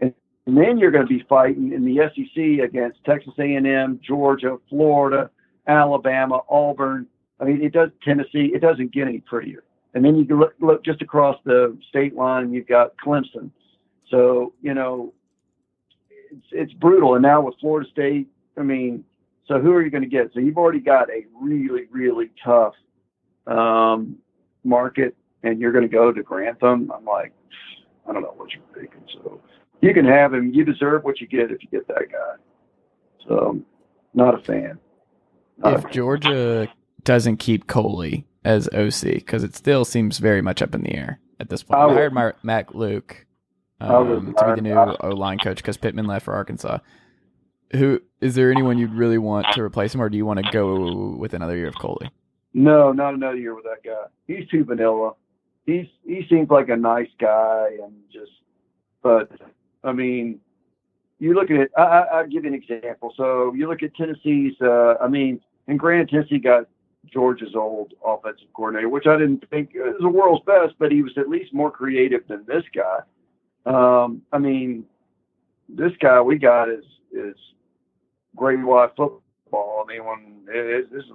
[0.00, 0.12] and,
[0.46, 5.30] and then you're going to be fighting in the SEC against Texas A&M, Georgia, Florida,
[5.66, 7.06] Alabama, Auburn.
[7.40, 8.50] I mean, it does Tennessee.
[8.54, 9.64] It doesn't get any prettier.
[9.94, 13.50] And then you can look, look just across the state line, you've got Clemson.
[14.10, 15.12] So you know,
[16.30, 17.14] it's it's brutal.
[17.14, 18.28] And now with Florida State,
[18.58, 19.04] I mean,
[19.46, 20.32] so who are you going to get?
[20.34, 22.74] So you've already got a really really tough
[23.46, 24.16] um,
[24.64, 26.90] market, and you're going to go to Grantham.
[26.94, 27.32] I'm like,
[28.08, 29.02] I don't know what you're thinking.
[29.12, 29.40] So
[29.80, 30.52] you can have him.
[30.52, 32.34] You deserve what you get if you get that guy.
[33.28, 33.60] So
[34.12, 34.78] not a fan.
[35.58, 35.92] Not a if fan.
[35.92, 36.68] Georgia
[37.04, 41.20] doesn't keep Coley as OC, because it still seems very much up in the air
[41.40, 41.80] at this point.
[41.80, 43.26] I I hired my, Matt Luke
[43.80, 46.78] um, to be the new O line coach because Pittman left for Arkansas.
[47.72, 50.50] Who is there anyone you'd really want to replace him, or do you want to
[50.52, 52.10] go with another year of Coley?
[52.52, 54.06] No, not another year with that guy.
[54.26, 55.12] He's too vanilla.
[55.66, 58.30] He's he seems like a nice guy and just,
[59.02, 59.30] but
[59.82, 60.40] I mean,
[61.18, 61.72] you look at it.
[61.76, 63.12] I, I, I'll give you an example.
[63.16, 64.54] So you look at Tennessee's.
[64.60, 66.68] Uh, I mean, and granted, Tennessee got
[67.12, 71.12] Georgia's old offensive coordinator, which I didn't think was the world's best, but he was
[71.16, 73.00] at least more creative than this guy.
[73.66, 74.84] Um, I mean,
[75.68, 77.36] this guy we got is is
[78.36, 79.84] Grade Y football.
[79.84, 81.10] I mean, when it, this is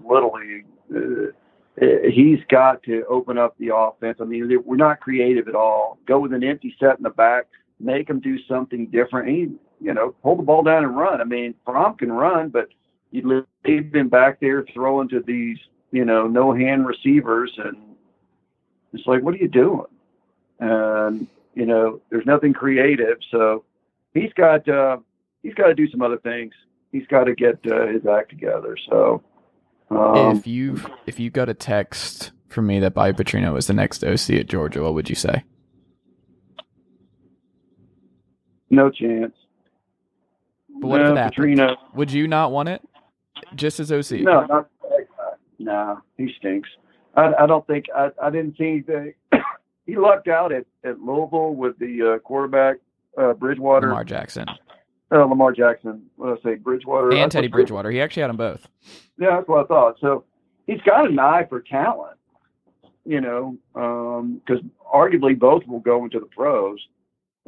[1.81, 4.17] uh, he's got to open up the offense.
[4.21, 5.99] I mean, we're not creative at all.
[6.07, 7.45] Go with an empty set in the back.
[7.79, 9.29] make them do something different.
[9.29, 9.47] He,
[9.79, 11.21] you know, hold the ball down and run.
[11.21, 12.67] I mean, Fromm can run, but
[13.11, 15.57] you leave him back there throwing to these,
[15.91, 17.77] you know, no hand receivers, and
[18.93, 19.85] it's like, what are you doing?
[20.59, 23.17] And you know, there's nothing creative.
[23.31, 23.63] So
[24.13, 24.97] he's got uh,
[25.43, 26.53] he's got to do some other things.
[26.91, 28.77] He's got to get uh, his act together.
[28.89, 29.23] So
[29.89, 33.73] um, if you if you got a text from me that Bobby Petrino was the
[33.73, 35.43] next OC at Georgia, what would you say?
[38.69, 39.33] No chance.
[40.79, 41.77] But what if it happened?
[41.95, 42.81] Would you not want it?
[43.55, 44.21] Just as OC?
[44.21, 44.69] No, not
[45.69, 46.01] no.
[46.17, 46.69] He stinks.
[47.15, 49.13] I, I don't think I, I didn't see anything.
[49.85, 52.77] he lucked out at, at Louisville with the uh, quarterback
[53.17, 53.87] uh, Bridgewater.
[53.87, 54.45] Lamar Jackson.
[55.11, 56.03] Uh, Lamar Jackson.
[56.15, 56.55] What did I say?
[56.57, 57.13] Bridgewater.
[57.13, 57.91] And Teddy Bridgewater.
[57.91, 58.67] He actually had them both.
[59.19, 59.97] Yeah, that's what I thought.
[59.99, 60.23] So
[60.67, 62.17] he's got an eye for talent,
[63.05, 66.79] you know, because um, arguably both will go into the pros.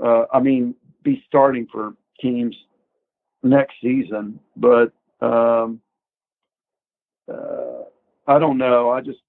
[0.03, 2.55] Uh, I mean, be starting for teams
[3.43, 4.91] next season, but
[5.21, 5.81] um,
[7.31, 7.83] uh,
[8.31, 8.89] I don't know.
[8.89, 9.19] I just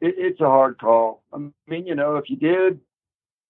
[0.00, 1.22] it, it's a hard call.
[1.32, 1.38] I
[1.68, 2.80] mean, you know, if you did,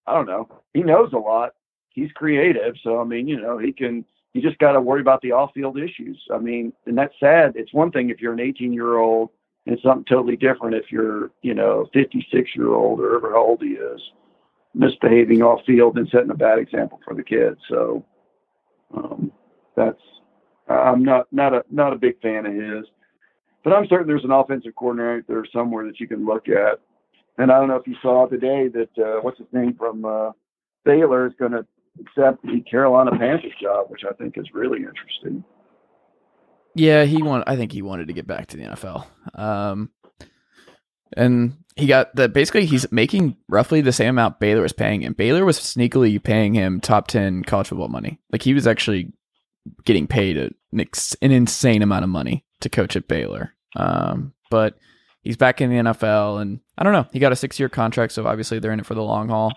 [0.07, 0.49] I don't know.
[0.75, 1.53] He knows a lot.
[1.89, 4.05] He's creative, so I mean, you know, he can.
[4.35, 6.19] You just got to worry about the off-field issues.
[6.33, 7.53] I mean, and that's sad.
[7.55, 9.29] It's one thing if you're an 18-year-old,
[9.67, 13.73] and it's something totally different if you're, you know, 56-year-old or whatever how old he
[13.73, 14.01] is,
[14.73, 17.59] misbehaving off-field and setting a bad example for the kids.
[17.69, 18.07] So
[18.97, 19.31] um,
[19.77, 20.01] that's
[20.67, 22.87] I'm not not a not a big fan of his.
[23.65, 26.81] But I'm certain there's an offensive coordinator there somewhere that you can look at.
[27.39, 30.33] And I don't know if you saw today that uh, what's his name from uh,
[30.85, 31.65] Baylor is going to
[32.01, 35.45] accept the Carolina Panthers job, which I think is really interesting.
[36.75, 37.45] Yeah, he want.
[37.47, 39.07] I think he wanted to get back to the NFL.
[39.35, 39.91] Um,
[41.15, 45.13] and he got the basically he's making roughly the same amount Baylor was paying him.
[45.13, 48.21] Baylor was sneakily paying him top ten college football money.
[48.31, 49.13] Like he was actually
[49.85, 53.55] getting paid a, an insane amount of money to coach at Baylor.
[53.77, 54.79] Um, but
[55.23, 57.07] he's back in the NFL, and I don't know.
[57.13, 59.53] He got a six year contract, so obviously they're in it for the long haul.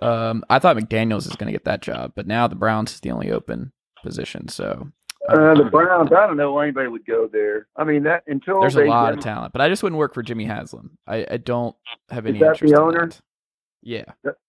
[0.00, 3.00] Um, I thought McDaniels is going to get that job, but now the Browns is
[3.00, 3.72] the only open
[4.02, 4.48] position.
[4.48, 4.88] So
[5.28, 7.68] uh, the Browns, I don't know anybody would go there.
[7.76, 10.22] I mean that until there's a lot of talent, but I just wouldn't work for
[10.22, 10.98] Jimmy Haslam.
[11.06, 11.76] I, I don't
[12.10, 12.74] have any is that interest.
[12.74, 13.04] The owner?
[13.04, 13.12] In
[13.82, 14.04] yeah,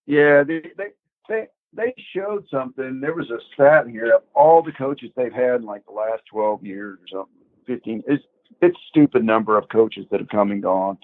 [0.07, 0.43] yeah.
[0.43, 0.87] They, they
[1.29, 2.99] they they showed something.
[2.99, 6.21] There was a stat here of all the coaches they've had in like the last
[6.31, 7.42] 12 years or something.
[7.65, 8.03] 15.
[8.07, 8.23] It's
[8.61, 10.97] it's stupid number of coaches that have come and gone.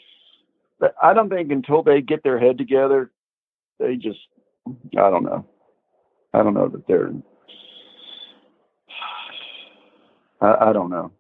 [0.79, 3.11] But I don't think until they get their head together,
[3.79, 4.19] they just
[4.97, 5.45] I don't know.
[6.33, 7.11] I don't know that they're.
[10.41, 11.11] I, I don't know.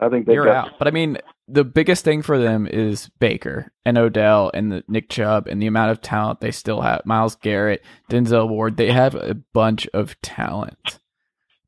[0.00, 0.78] I think they you're got, out.
[0.78, 1.18] But I mean,
[1.48, 5.66] the biggest thing for them is Baker and Odell and the Nick Chubb and the
[5.66, 7.02] amount of talent they still have.
[7.04, 11.00] Myles Garrett, Denzel Ward, they have a bunch of talent.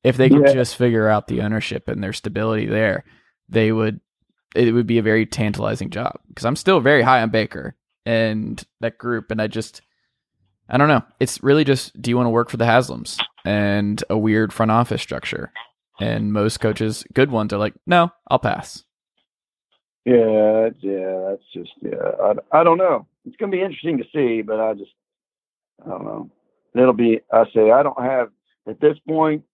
[0.02, 0.52] If they could yeah.
[0.52, 3.04] just figure out the ownership and their stability there,
[3.48, 4.00] they would
[4.54, 7.76] it would be a very tantalizing job because I'm still very high on Baker
[8.06, 9.82] and that group and I just
[10.68, 11.02] I don't know.
[11.18, 14.70] It's really just do you want to work for the Haslams and a weird front
[14.70, 15.52] office structure?
[16.00, 18.84] And most coaches, good ones, are like, no, I'll pass.
[20.06, 22.12] Yeah, yeah, that's just yeah.
[22.22, 23.06] I, I don't know.
[23.26, 24.92] It's going to be interesting to see, but I just
[25.84, 26.30] I don't know.
[26.74, 27.20] It'll be.
[27.30, 28.30] I say I don't have
[28.66, 29.44] at this point.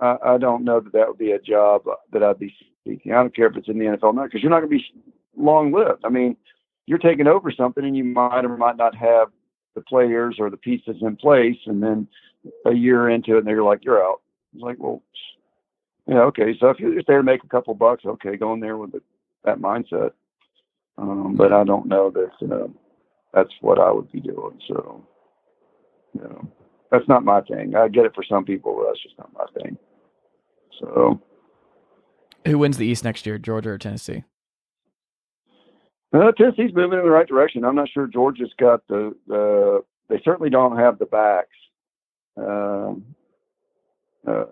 [0.00, 1.82] I, I don't know that that would be a job
[2.12, 2.54] that I'd be
[2.86, 3.12] seeking.
[3.12, 4.76] I don't care if it's in the NFL or not, because you're not going to
[4.78, 5.02] be
[5.36, 6.04] long lived.
[6.04, 6.36] I mean,
[6.86, 9.28] you're taking over something, and you might or might not have
[9.74, 12.08] the players or the pieces in place, and then
[12.66, 14.22] a year into it, and they're like, "You're out."
[14.54, 15.02] It's like, well,
[16.06, 16.56] yeah, okay.
[16.58, 18.92] So if you're just there to make a couple bucks, okay, go in there with
[18.92, 19.02] the,
[19.44, 20.10] that mindset.
[20.98, 22.68] Um, but I don't know that uh,
[23.32, 24.58] that's what I would be doing.
[24.68, 25.06] So,
[26.14, 26.48] you know,
[26.90, 27.74] that's not my thing.
[27.76, 29.78] I get it for some people, but that's just not my thing.
[30.78, 31.20] So,
[32.46, 34.24] who wins the East next year, Georgia or Tennessee?
[36.12, 37.64] Uh, Tennessee's moving in the right direction.
[37.64, 41.48] I'm not sure Georgia's got the, the they certainly don't have the backs
[42.36, 43.04] um,
[44.26, 44.44] uh,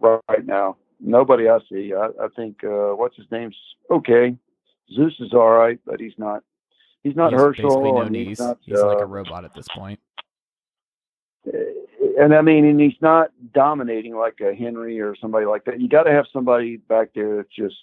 [0.00, 0.76] right now.
[1.00, 1.92] Nobody I see.
[1.94, 3.56] I, I think uh, what's his name's
[3.90, 4.36] okay.
[4.94, 6.42] Zeus is all right, but he's not.
[7.02, 7.82] He's not he's Herschel.
[7.82, 10.00] No he's, not, he's uh, like a robot at this point.
[12.18, 15.80] And I mean, and he's not dominating like a Henry or somebody like that.
[15.80, 17.76] You got to have somebody back there that's just,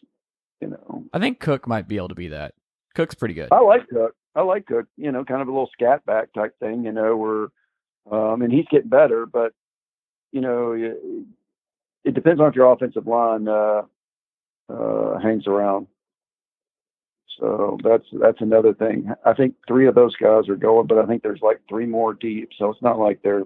[0.60, 1.04] you know.
[1.14, 2.56] I think Cook might be able to be that.
[2.96, 3.50] Cook's pretty good.
[3.52, 4.16] I like Cook.
[4.36, 4.88] I like Cook.
[4.98, 6.84] You know, kind of a little scat back type thing.
[6.84, 7.48] You know, where,
[8.12, 9.54] um, and he's getting better, but
[10.32, 10.74] you know,
[12.04, 13.84] it depends on if your offensive line uh,
[14.68, 15.88] uh, hangs around.
[17.40, 19.12] So that's that's another thing.
[19.26, 22.14] I think three of those guys are going, but I think there's like three more
[22.14, 22.50] deep.
[22.58, 23.44] So it's not like they're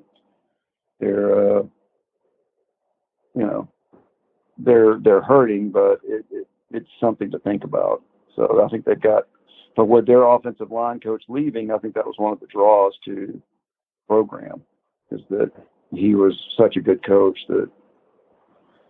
[0.99, 1.63] they're uh,
[3.35, 3.67] you know
[4.57, 8.03] they're they're hurting, but it, it, it's something to think about.
[8.35, 9.23] So I think they've got
[9.77, 12.93] but with their offensive line coach leaving, I think that was one of the draws
[13.05, 13.39] to
[14.07, 14.63] program
[15.11, 15.51] is that
[15.91, 17.69] he was such a good coach that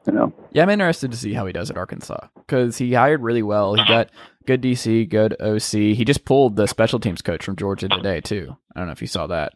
[0.08, 0.34] you know.
[0.54, 3.76] Yeah, I'm interested to see how he does at Arkansas because he hired really well.
[3.76, 4.10] He got
[4.46, 5.72] good DC, good OC.
[5.98, 8.56] He just pulled the special teams coach from Georgia today too.
[8.74, 9.54] I don't know if you saw that.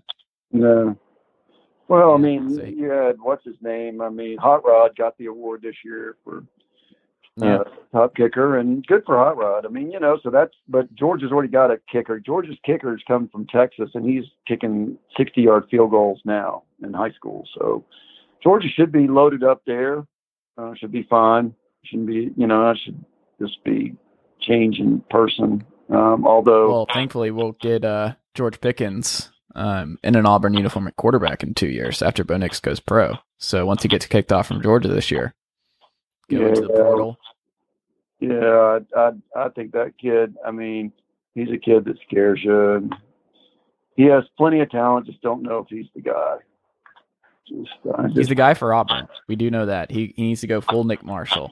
[0.51, 0.97] No,
[1.91, 3.99] well, I mean, so- you had what's his name?
[4.01, 6.45] I mean, Hot Rod got the award this year for
[7.35, 7.57] Yeah.
[7.57, 9.65] uh, top kicker, and good for Hot Rod.
[9.65, 10.53] I mean, you know, so that's.
[10.69, 12.17] But Georgia's already got a kicker.
[12.19, 17.45] Georgia's kickers come from Texas, and he's kicking sixty-yard field goals now in high school.
[17.57, 17.83] So
[18.41, 20.07] Georgia should be loaded up there.
[20.57, 21.53] Uh, should be fine.
[21.83, 23.03] Shouldn't be, you know, I should
[23.41, 23.95] just be
[24.39, 25.63] change in person.
[25.89, 30.95] Um, although, Well, thankfully, we'll get uh, George Pickens um, in an Auburn uniform at
[30.95, 33.15] quarterback in two years after Bo Nix goes pro.
[33.37, 35.33] So once he gets kicked off from Georgia this year,
[36.29, 37.17] go into the portal.
[38.19, 40.35] Yeah, I, I I think that kid.
[40.45, 40.91] I mean,
[41.33, 42.89] he's a kid that scares you.
[43.95, 45.07] He has plenty of talent.
[45.07, 46.37] Just don't know if he's the guy.
[47.47, 49.07] Just, uh, He's just the guy for Auburn.
[49.27, 49.91] We do know that.
[49.91, 51.51] He, he needs to go full Nick Marshall.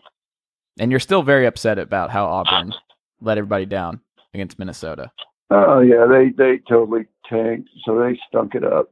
[0.80, 2.74] And you're still very upset about how Auburn
[3.20, 4.00] let everybody down
[4.34, 5.12] against Minnesota.
[5.50, 8.91] oh yeah, they they totally So they stunk it up.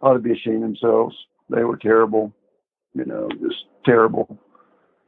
[0.00, 1.16] Ought to be ashamed themselves.
[1.48, 2.32] They were terrible.
[2.94, 4.38] You know, just terrible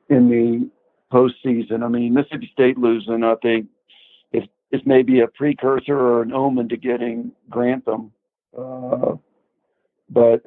[0.08, 0.70] in the
[1.12, 1.82] postseason.
[1.82, 3.24] I mean, Mississippi State losing.
[3.24, 3.68] I think
[4.70, 8.12] it's maybe a precursor or an omen to getting Grantham.
[8.56, 9.14] Uh,
[10.10, 10.44] but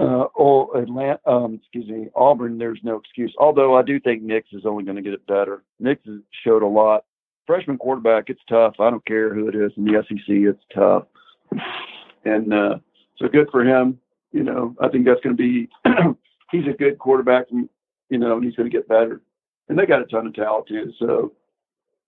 [0.00, 2.58] uh, oh, Atlanta, um, excuse me, Auburn.
[2.58, 3.34] There's no excuse.
[3.38, 5.62] Although I do think Nix is only going to get it better.
[5.78, 6.02] Nix
[6.44, 7.04] showed a lot.
[7.50, 8.74] Freshman quarterback, it's tough.
[8.78, 10.22] I don't care who it is in the SEC.
[10.28, 11.02] It's tough,
[12.24, 12.78] and uh,
[13.18, 13.98] so good for him.
[14.30, 15.68] You know, I think that's going to be.
[16.52, 17.68] he's a good quarterback, and
[18.08, 19.20] you know, and he's going to get better.
[19.68, 20.92] And they got a ton of talent too.
[21.00, 21.32] So,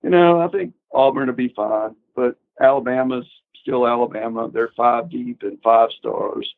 [0.04, 1.96] you know, I think Auburn will be fine.
[2.14, 3.26] But Alabama's
[3.60, 4.48] still Alabama.
[4.48, 6.48] They're five deep and five stars.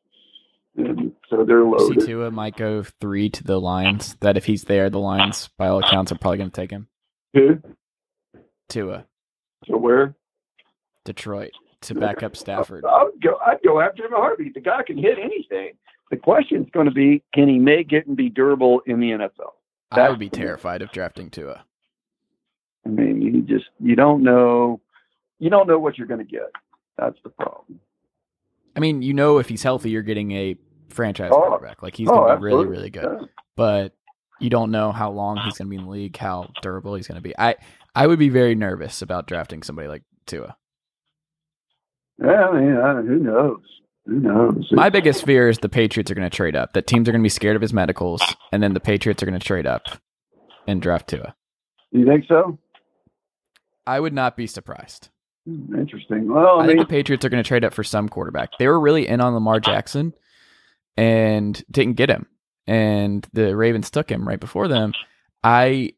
[0.77, 2.07] And so they're You see loaded.
[2.07, 4.19] Tua might go three to the Lions.
[4.21, 6.89] That if he's there, the Lions, by all accounts, are probably going to take him.
[7.33, 7.63] Who?
[8.69, 9.05] Tua,
[9.67, 10.15] So where?
[11.05, 11.51] Detroit,
[11.83, 12.85] to back up Stafford.
[12.85, 13.37] I would go.
[13.45, 14.55] I'd go after him a heartbeat.
[14.55, 15.73] The guy can hit anything.
[16.11, 19.53] The question's going to be, can he make it and be durable in the NFL?
[19.91, 21.65] I would be terrified of drafting Tua.
[22.87, 24.81] I mean, you just you don't know,
[25.39, 26.51] you don't know what you're going to get.
[26.99, 27.81] That's the problem.
[28.77, 30.57] I mean, you know, if he's healthy, you're getting a
[30.89, 31.41] franchise Oh.
[31.49, 31.83] quarterback.
[31.83, 33.19] Like he's Oh, going to be really, really good.
[33.21, 33.27] Yeah.
[33.57, 33.95] But
[34.41, 37.07] you don't know how long he's going to be in the league, how durable he's
[37.07, 37.35] going to be.
[37.39, 37.55] I
[37.95, 40.57] I would be very nervous about drafting somebody like Tua.
[42.19, 43.61] Yeah, I mean, I, who knows?
[44.07, 44.69] Who knows?
[44.71, 46.73] My biggest fear is the Patriots are going to trade up.
[46.75, 48.23] That teams are going to be scared of his medicals,
[48.53, 49.83] and then the Patriots are going to trade up
[50.67, 51.35] and draft Tua.
[51.91, 52.59] you think so?
[53.87, 55.09] I would not be surprised.
[55.47, 56.33] Hmm, Interesting.
[56.33, 58.51] Well, I, I mean, think the Patriots are going to trade up for some quarterback.
[58.59, 60.13] They were really in on Lamar Jackson
[60.97, 62.27] and didn't get him,
[62.67, 64.93] and the Ravens took him right before them.
[65.43, 65.93] I,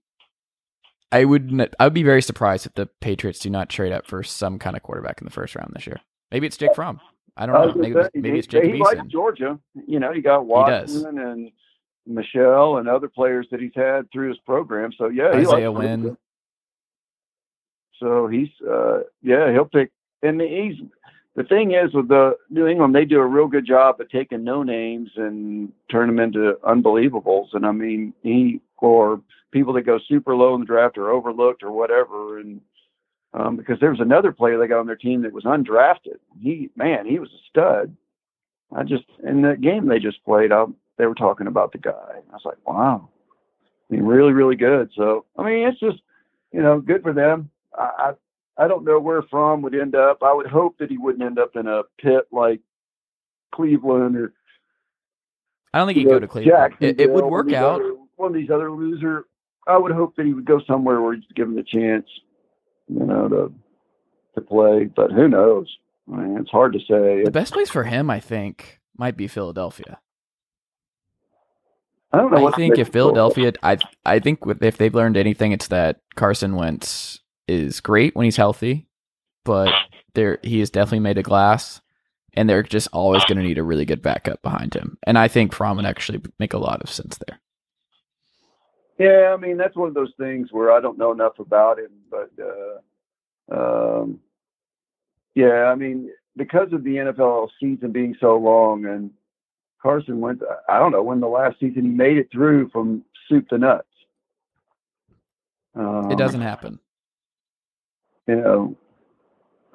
[1.13, 4.23] I would, I would be very surprised if the Patriots do not trade up for
[4.23, 6.01] some kind of quarterback in the first round this year.
[6.31, 7.01] Maybe it's Jake Fromm.
[7.37, 7.75] I don't know.
[7.75, 9.59] Maybe, say, maybe he- it's Jacob He likes Georgia.
[9.87, 10.47] You know, you got.
[10.47, 11.51] Watson and
[12.07, 14.93] Michel and other players that he's had through his program.
[14.97, 15.73] So yeah, Isaiah Georgia.
[15.73, 16.17] Wynn.
[18.01, 19.91] So he's uh yeah, he'll pick
[20.23, 20.77] and he's
[21.35, 24.45] the thing is with the New England, they do a real good job of taking
[24.45, 27.49] no names and turn them into unbelievables.
[27.53, 29.21] And I mean, he or
[29.51, 32.39] people that go super low in the draft or overlooked or whatever.
[32.39, 32.61] And
[33.35, 36.19] um, because there was another player they got on their team that was undrafted.
[36.41, 37.97] He man, he was a stud.
[38.75, 40.65] I just in that game they just played, I,
[40.99, 41.91] they were talking about the guy.
[41.93, 43.09] I was like, wow,
[43.91, 44.91] I mean, really, really good.
[44.97, 45.99] So I mean, it's just
[46.53, 47.51] you know, good for them.
[47.77, 48.13] I,
[48.59, 50.23] I I don't know where Fromm would end up.
[50.23, 52.61] I would hope that he wouldn't end up in a pit like
[53.55, 54.33] Cleveland or
[55.75, 56.75] I don't think he'd go to Cleveland.
[56.81, 58.06] It, it would work one of these out.
[58.17, 59.27] One of these other loser.
[59.67, 62.07] I would hope that he would go somewhere where he's given the chance,
[62.89, 63.53] you know, to
[64.35, 64.85] to play.
[64.85, 65.75] But who knows?
[66.13, 67.25] I mean, it's hard to say.
[67.25, 69.99] The best place for him, I think, might be Philadelphia.
[72.13, 72.47] I don't know.
[72.47, 76.55] I think if of Philadelphia, I I think if they've learned anything, it's that Carson
[76.55, 78.87] Wentz is great when he's healthy,
[79.45, 79.73] but
[80.15, 81.81] there he has definitely made a glass,
[82.35, 84.97] and they're just always going to need a really good backup behind him.
[85.03, 87.41] And I think Fromm would actually make a lot of sense there.
[88.99, 91.91] Yeah, I mean that's one of those things where I don't know enough about him,
[92.11, 94.21] but uh, um,
[95.35, 99.11] yeah, I mean because of the NFL season being so long and
[99.87, 100.43] Carson Wentz.
[100.69, 103.87] I don't know when the last season he made it through from soup to nuts.
[105.75, 106.81] Um, it doesn't happen.
[108.27, 108.77] You know,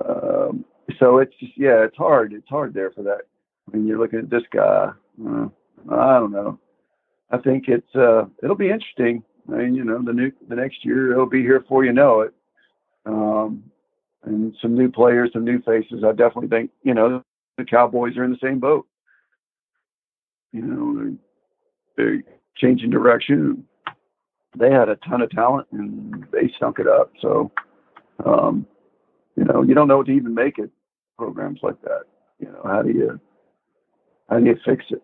[0.05, 0.65] um,
[0.99, 2.33] so it's just yeah, it's hard.
[2.33, 3.21] It's hard there for that.
[3.71, 4.91] I mean, you're looking at this guy.
[5.25, 5.47] Uh,
[5.89, 6.59] I don't know.
[7.31, 9.23] I think it's uh, it'll be interesting.
[9.51, 12.21] I mean, you know, the new the next year it'll be here before you know
[12.21, 12.33] it.
[13.05, 13.63] Um,
[14.23, 16.03] and some new players, some new faces.
[16.03, 17.23] I definitely think you know
[17.57, 18.85] the Cowboys are in the same boat.
[20.51, 21.15] You know,
[21.97, 22.23] they're, they're
[22.57, 23.65] changing direction.
[24.57, 27.13] They had a ton of talent and they stunk it up.
[27.21, 27.51] So,
[28.25, 28.65] um,
[29.37, 30.69] you know, you don't know what to even make it.
[31.17, 32.03] Programs like that.
[32.39, 33.19] You know, how do you
[34.29, 35.01] how do you fix it?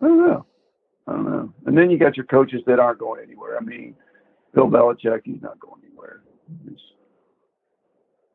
[0.00, 0.46] I don't know.
[1.10, 1.52] Don't know.
[1.66, 3.58] And then you got your coaches that aren't going anywhere.
[3.60, 3.96] I mean,
[4.54, 6.20] Bill Belichick, he's not going anywhere.
[6.64, 6.78] He's,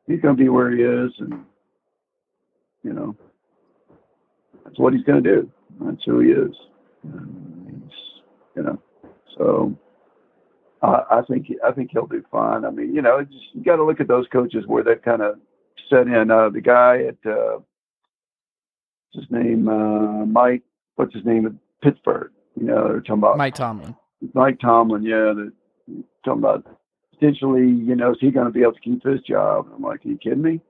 [0.06, 1.44] he's going to be where he is, and
[2.82, 3.16] you know,
[4.64, 5.50] that's what he's going to do.
[5.80, 6.54] That's who he is.
[8.54, 8.82] You know,
[9.38, 9.76] so
[10.82, 12.64] I, I think I think he'll do fine.
[12.64, 15.22] I mean, you know, just, you got to look at those coaches where they kind
[15.22, 15.38] of
[15.88, 16.30] set in.
[16.30, 17.58] Uh, the guy at uh,
[19.14, 20.62] his name, uh, Mike.
[20.96, 21.52] What's his name at
[21.82, 22.32] Pittsburgh?
[22.58, 23.94] You know, they're talking about Mike Tomlin.
[24.34, 25.02] Mike Tomlin.
[25.02, 25.52] Yeah, they're
[26.24, 26.66] talking about
[27.14, 27.68] potentially.
[27.68, 29.68] You know, is he going to be able to keep his job?
[29.74, 30.60] I'm like, are you kidding me?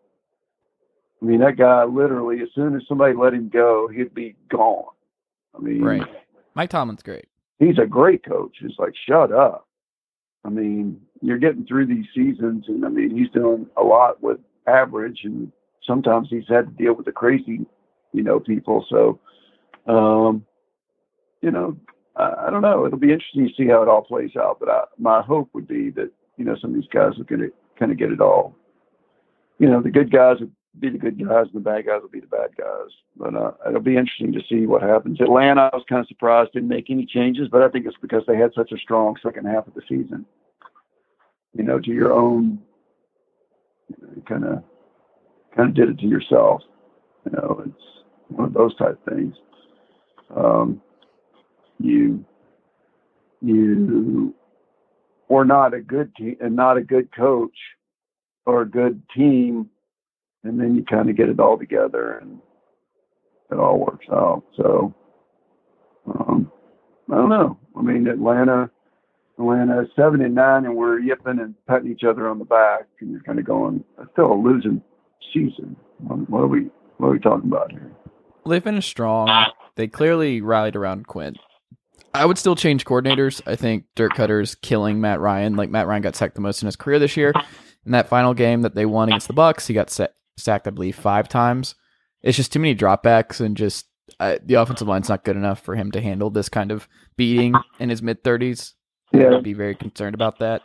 [1.22, 4.92] I mean, that guy literally, as soon as somebody let him go, he'd be gone.
[5.56, 6.06] I mean, Right.
[6.54, 7.26] Mike Tomlin's great.
[7.58, 8.56] he's a great coach.
[8.60, 9.66] It's like, shut up.
[10.44, 14.38] I mean, you're getting through these seasons, and I mean, he's doing a lot with
[14.66, 15.50] average, and
[15.86, 17.64] sometimes he's had to deal with the crazy,
[18.12, 18.84] you know, people.
[18.90, 19.18] So,
[19.90, 20.44] um,
[21.42, 21.76] you know,
[22.16, 22.86] I, I don't know.
[22.86, 24.58] It'll be interesting to see how it all plays out.
[24.60, 27.42] But I, my hope would be that you know some of these guys are going
[27.42, 28.54] to kind of get it all.
[29.58, 32.10] You know, the good guys will be the good guys, and the bad guys will
[32.10, 32.90] be the bad guys.
[33.16, 35.20] But uh, it'll be interesting to see what happens.
[35.20, 38.22] Atlanta, I was kind of surprised didn't make any changes, but I think it's because
[38.26, 40.26] they had such a strong second half of the season.
[41.54, 42.58] You know, to your own,
[44.28, 44.62] kind of,
[45.56, 46.60] kind of did it to yourself.
[47.24, 49.34] You know, it's one of those type things.
[50.36, 50.82] Um,
[51.78, 52.24] you,
[53.40, 54.34] you
[55.28, 57.56] were not a good team and not a good coach
[58.44, 59.68] or a good team
[60.46, 62.38] and then you kind of get it all together and
[63.50, 64.42] it all works out.
[64.56, 64.94] So
[66.06, 66.50] um,
[67.10, 67.58] I don't know.
[67.76, 68.70] I mean, Atlanta,
[69.38, 73.10] Atlanta seven and nine, and we're yipping and patting each other on the back, and
[73.10, 74.82] you're kind of going, "That's still a losing
[75.32, 76.70] season." What what are we?
[76.98, 77.90] What are we talking about here?
[78.44, 79.28] Well, they finished strong.
[79.74, 81.36] They clearly rallied around Quinn.
[82.16, 83.40] I would still change coordinators.
[83.46, 85.56] I think Dirk Koetter's killing Matt Ryan.
[85.56, 87.32] Like Matt Ryan got sacked the most in his career this year.
[87.84, 90.70] In that final game that they won against the Bucks, he got sa- sacked, I
[90.70, 91.74] believe, five times.
[92.22, 93.86] It's just too many dropbacks and just
[94.18, 97.54] uh, the offensive line's not good enough for him to handle this kind of beating
[97.78, 98.74] in his mid thirties.
[99.12, 100.62] Yeah, I'd be very concerned about that.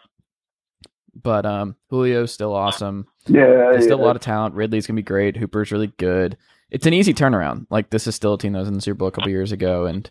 [1.14, 3.06] But um, Julio's still awesome.
[3.28, 4.56] yeah, There's still a lot of talent.
[4.56, 5.36] Ridley's gonna be great.
[5.38, 6.38] Hooper's really good.
[6.70, 7.68] It's an easy turnaround.
[7.70, 9.52] Like this is still a team that was in the Super Bowl a couple years
[9.52, 10.10] ago, and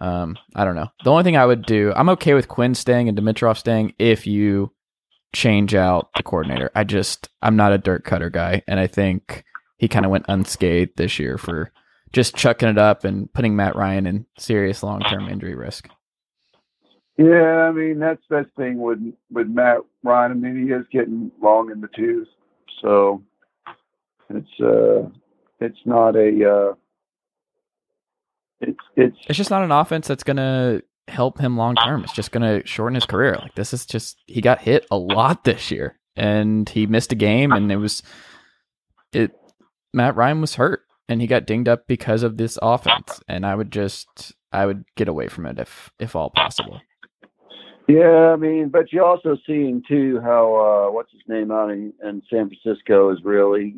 [0.00, 0.88] um, I don't know.
[1.04, 4.26] The only thing I would do, I'm okay with Quinn staying and Dimitroff staying if
[4.26, 4.72] you
[5.34, 6.70] change out the coordinator.
[6.74, 9.44] I just I'm not a Dirk Koetter guy, and I think
[9.78, 11.72] he kind of went unscathed this year for
[12.12, 15.88] just chucking it up and putting Matt Ryan in serious long term injury risk.
[17.16, 20.32] Yeah, I mean that's that's thing with with Matt Ryan.
[20.32, 22.28] I mean he is getting long in the tooth,
[22.80, 23.22] so
[24.30, 25.08] it's uh
[25.60, 26.74] it's not a uh
[28.60, 32.04] it's it's It's just not an offense that's gonna help him long term.
[32.04, 33.36] It's just gonna shorten his career.
[33.40, 37.16] Like this is just he got hit a lot this year, and he missed a
[37.16, 38.02] game, and it was
[39.12, 39.32] it.
[39.94, 43.20] Matt Ryan was hurt, and he got dinged up because of this offense.
[43.28, 46.80] And I would just I would get away from it if if all possible.
[47.88, 48.32] yeah.
[48.32, 52.22] I mean, but you're also seeing too how uh what's his name out in, in
[52.30, 53.76] San Francisco is really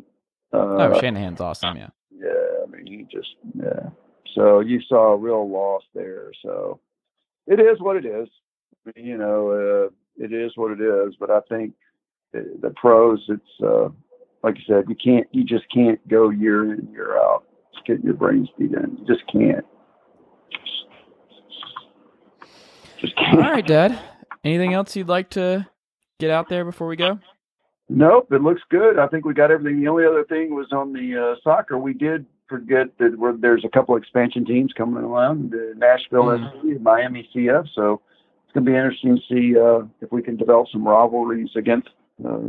[0.53, 1.77] uh Oh, Shanahan's awesome.
[1.77, 2.63] Yeah, yeah.
[2.63, 3.89] I mean he just yeah.
[4.35, 6.31] So you saw a real loss there.
[6.43, 6.79] So
[7.47, 8.27] it is what it is.
[8.95, 11.15] You know, uh, it is what it is.
[11.19, 11.73] But I think
[12.31, 13.89] the, pros, it's uh,
[14.43, 17.43] like you said, you can't, you just can't go year in year out.
[17.73, 18.97] Just get your brains beat in.
[18.99, 19.65] You just can't.
[22.99, 23.39] Just can't.
[23.39, 23.99] right, Dad.
[24.43, 25.67] Anything else you'd like to
[26.19, 27.19] get out there before we go?
[27.89, 28.97] Nope, it looks good.
[28.97, 29.81] I think we got everything.
[29.81, 31.77] The only other thing was on the uh, soccer.
[31.77, 36.51] We did forget that there's a couple expansion teams coming around, the Nashville Mhm.
[36.51, 37.65] SC and Miami CF.
[37.73, 38.01] So
[38.43, 41.89] it's going to be interesting to see uh, if we can develop some rivalries against
[42.23, 42.39] uh,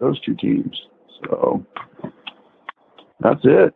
[0.00, 0.88] those two teams.
[1.22, 1.64] So
[3.20, 3.74] that's it.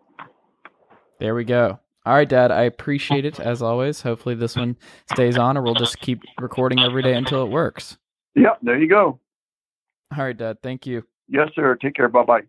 [1.21, 1.79] There we go.
[2.05, 2.51] All right, Dad.
[2.51, 4.03] I appreciate it as always.
[4.03, 4.77] Hopefully, this one
[5.13, 7.99] stays on, or we'll just keep recording every day until it works.
[8.35, 9.21] Yep, there you go.
[10.17, 10.59] All right, Dad.
[10.63, 11.05] Thank you.
[11.29, 11.77] Yes, sir.
[11.77, 12.09] Take care.
[12.09, 12.43] Bye bye.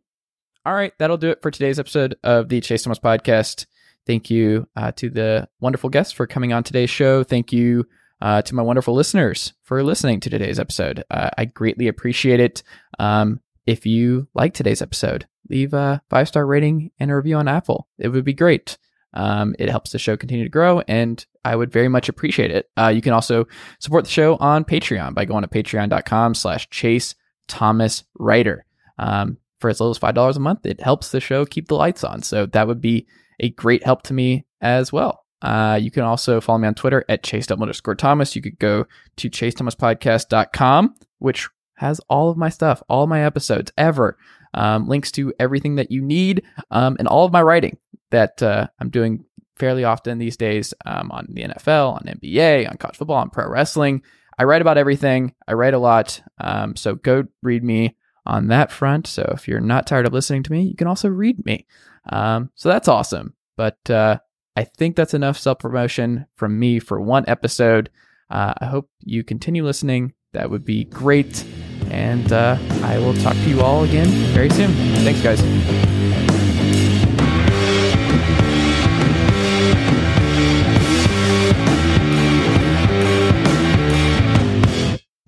[0.65, 3.65] All right, that'll do it for today's episode of the Chase Thomas podcast.
[4.05, 7.23] Thank you uh, to the wonderful guests for coming on today's show.
[7.23, 7.85] Thank you
[8.21, 11.03] uh, to my wonderful listeners for listening to today's episode.
[11.09, 12.63] Uh, I greatly appreciate it.
[12.97, 17.47] Um, if you like today's episode, leave a five star rating and a review on
[17.47, 17.87] Apple.
[17.97, 18.77] It would be great.
[19.13, 22.69] Um, it helps the show continue to grow, and I would very much appreciate it.
[22.77, 23.47] Uh, you can also
[23.79, 27.15] support the show on Patreon by going to patreon.com slash chase
[27.47, 28.65] Thomas Writer.
[28.99, 32.03] Um, for as little as $5 a month, it helps the show keep the lights
[32.03, 32.21] on.
[32.21, 33.07] So that would be
[33.39, 35.25] a great help to me as well.
[35.41, 38.35] Uh, you can also follow me on Twitter at chase underscore Thomas.
[38.35, 38.85] You could go
[39.17, 44.17] to chasethomaspodcast.com, which has all of my stuff, all my episodes ever,
[44.53, 47.77] um, links to everything that you need, um, and all of my writing
[48.11, 49.23] that uh, I'm doing
[49.55, 53.47] fairly often these days um, on the NFL, on NBA, on college football, on pro
[53.47, 54.01] wrestling.
[54.37, 55.35] I write about everything.
[55.47, 56.21] I write a lot.
[56.39, 57.95] Um, so go read me
[58.29, 59.07] on that front.
[59.07, 61.65] So if you're not tired of listening to me, you can also read me.
[62.11, 63.33] Um, so that's awesome.
[63.57, 64.19] But uh,
[64.55, 67.89] I think that's enough self promotion from me for one episode.
[68.29, 70.13] Uh, I hope you continue listening.
[70.33, 71.43] That would be great.
[71.89, 74.71] And uh, I will talk to you all again very soon.
[75.03, 75.41] Thanks, guys.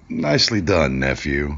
[0.08, 1.58] Nicely done, nephew.